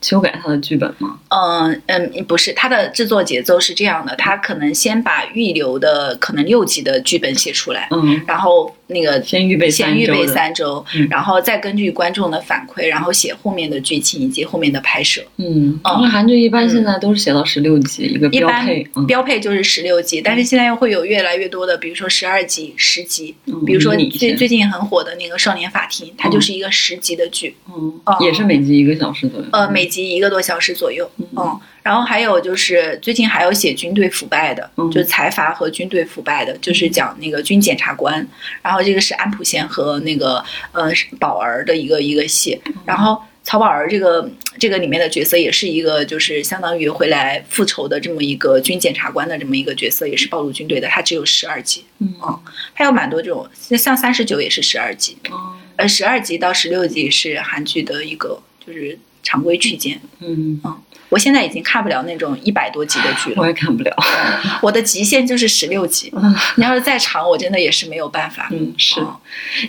[0.08, 1.20] 修改他的剧本吗？
[1.30, 15.22] 嗯嗯，不是，他的制作节奏是这样的，他可能先把预留的可能六集的剧本写出来，嗯，然后那个先预备先预备三周然后再根据观众的反馈，然后写后面的剧情以及后面的拍摄。
[15.38, 29.48] 嗯，哦因为韩剧一般现在都是写到十六集一个标配，嗯，标配就是十六集，但是现在又会有越来越多的，比如说十二集、十集，嗯比如说最最近很火的那个《少年法庭》，它就是一个十集的剧，嗯哦也是每集一个小时左右。
[29.52, 31.60] 呃，每集一个多小时左右，嗯。
[31.88, 38.28] 然后还有就是最近还有写军队腐败的，嗯就是财阀和军队腐败的，就是讲那个军检察官。
[38.62, 43.22] 然后这个是安普贤和那个呃宝儿的一个一个戏，嗯然后。
[43.50, 44.30] 曹宝儿这个
[44.60, 50.88] 这个里面的角色也是一个，就是相当于回来复仇的这么一个军检察官的这么一个角色，也是暴露军队的。
[50.90, 52.38] 他只有十二集，嗯哦
[52.74, 55.38] 还有蛮多这种，像三十九也是十二集，嗯
[55.78, 60.00] 呃，十二集到十六集是韩剧的一个就是常规区间。
[60.20, 60.74] 嗯嗯，
[61.10, 63.94] 我现在已经看不了那种一百多集的剧了，我也看不了。
[64.64, 66.10] 我的极限就是十六集。
[66.16, 68.48] 嗯你要是再长，我真的也是没有办法。
[68.52, 69.20] 嗯，是哦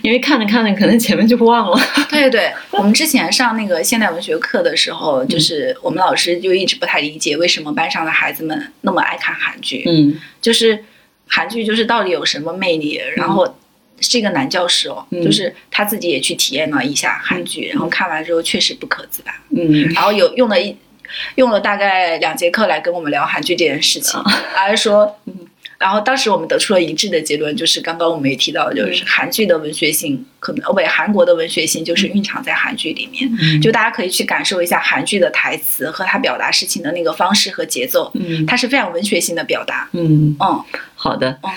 [0.01, 1.79] 因为看着看着，可能前面就忘了。
[2.09, 10.85] 对对对，我们之前上那个现代文学课的时候，就是我们老师就一直不太理解为什么班上的孩子们那么爱看韩剧，嗯就是
[11.27, 13.55] 韩剧就是到底有什么魅力，然后。
[14.01, 15.23] 是一个男教师哦，嗯。
[15.23, 19.87] 就是他自己也去体验了一下韩剧，然后看完之后确实不可自拔，嗯。
[19.93, 20.75] 然后有用了一
[21.35, 24.21] 用了大概两节课来跟我们聊韩剧这件事情，
[24.53, 25.33] 还是说，嗯，
[25.79, 33.59] 然后当时我们得出了一致的结论，就是刚刚我们也提到，就是韩剧的文学性可能，哦不，韩国的文学性就是蕴藏在韩剧里面，嗯。
[33.59, 38.45] 就大家可以去感受一下韩剧的台词和他表达事情的那个方式和节奏，嗯。
[38.45, 40.63] 它是非常文学性的表达，嗯，嗯。
[40.93, 41.39] 好的。
[41.41, 41.49] 嗯。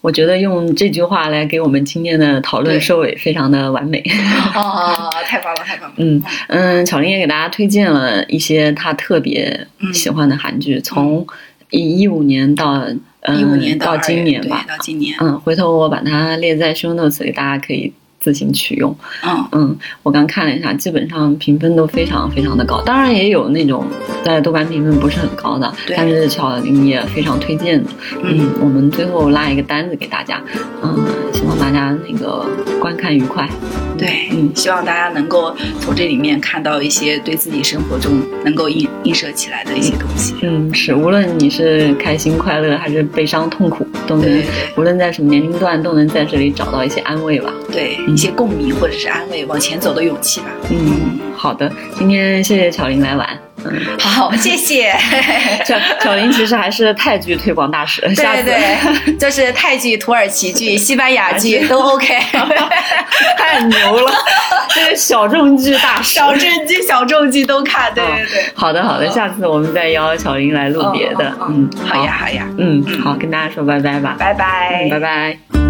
[0.00, 4.02] 我觉得用这句话来给我们今天的讨论收尾，非常的完美。
[4.54, 9.92] 哦，太棒了，太棒了，嗯嗯，巧玲也给大家推荐了一些她特别嗯。
[9.92, 11.26] 喜欢的韩剧，从
[11.70, 12.82] 一一五年到
[13.22, 14.64] 嗯一五年到今年吧。
[14.66, 18.94] 到今年，嗯，回头我把它列在 show notes 里，大家可以自行取用。
[19.24, 23.84] 嗯嗯，我刚看了一下，基本上评分都非常非常的高，当然也有那种
[24.24, 27.90] 在豆瓣评分不是很高的，但是巧玲也非常推荐的。
[28.22, 30.42] 嗯，我们最后拉一个单子给大家，
[30.82, 30.98] 嗯，
[31.32, 32.46] 希望大家那个
[32.80, 33.48] 观看愉快。
[33.98, 38.12] 对，嗯希望大家能够从这里面看到一些对自己生活中
[38.44, 40.34] 能够映映射起来的一些东西。
[40.42, 44.42] 嗯，是，无论你是开心快乐还是悲伤痛苦，都能
[44.76, 47.52] 无论在什么年龄段，都能在这里找到一些安慰吧。
[47.70, 50.46] 对，一些共鸣或者是安慰，往前走的勇气吧。
[50.70, 53.28] 嗯，好的，今天谢谢巧玲来玩。
[53.62, 54.90] 嗯好，谢谢。
[55.66, 58.50] 巧巧玲其实还是泰剧推广大使，下对次
[59.04, 62.18] 对，就是泰剧、土耳其剧、西班牙剧都 OK。
[63.36, 64.12] 太牛了，
[64.74, 66.14] 这个小众剧大使。
[66.14, 68.44] 小众剧、小众剧都看，对对对。
[68.54, 71.30] 好的好的，嗯下次我们再邀巧玲来录别的。
[71.42, 75.69] 嗯嗯，好呀，好呀，嗯，好，跟大家说拜拜吧，拜拜嗯，拜拜。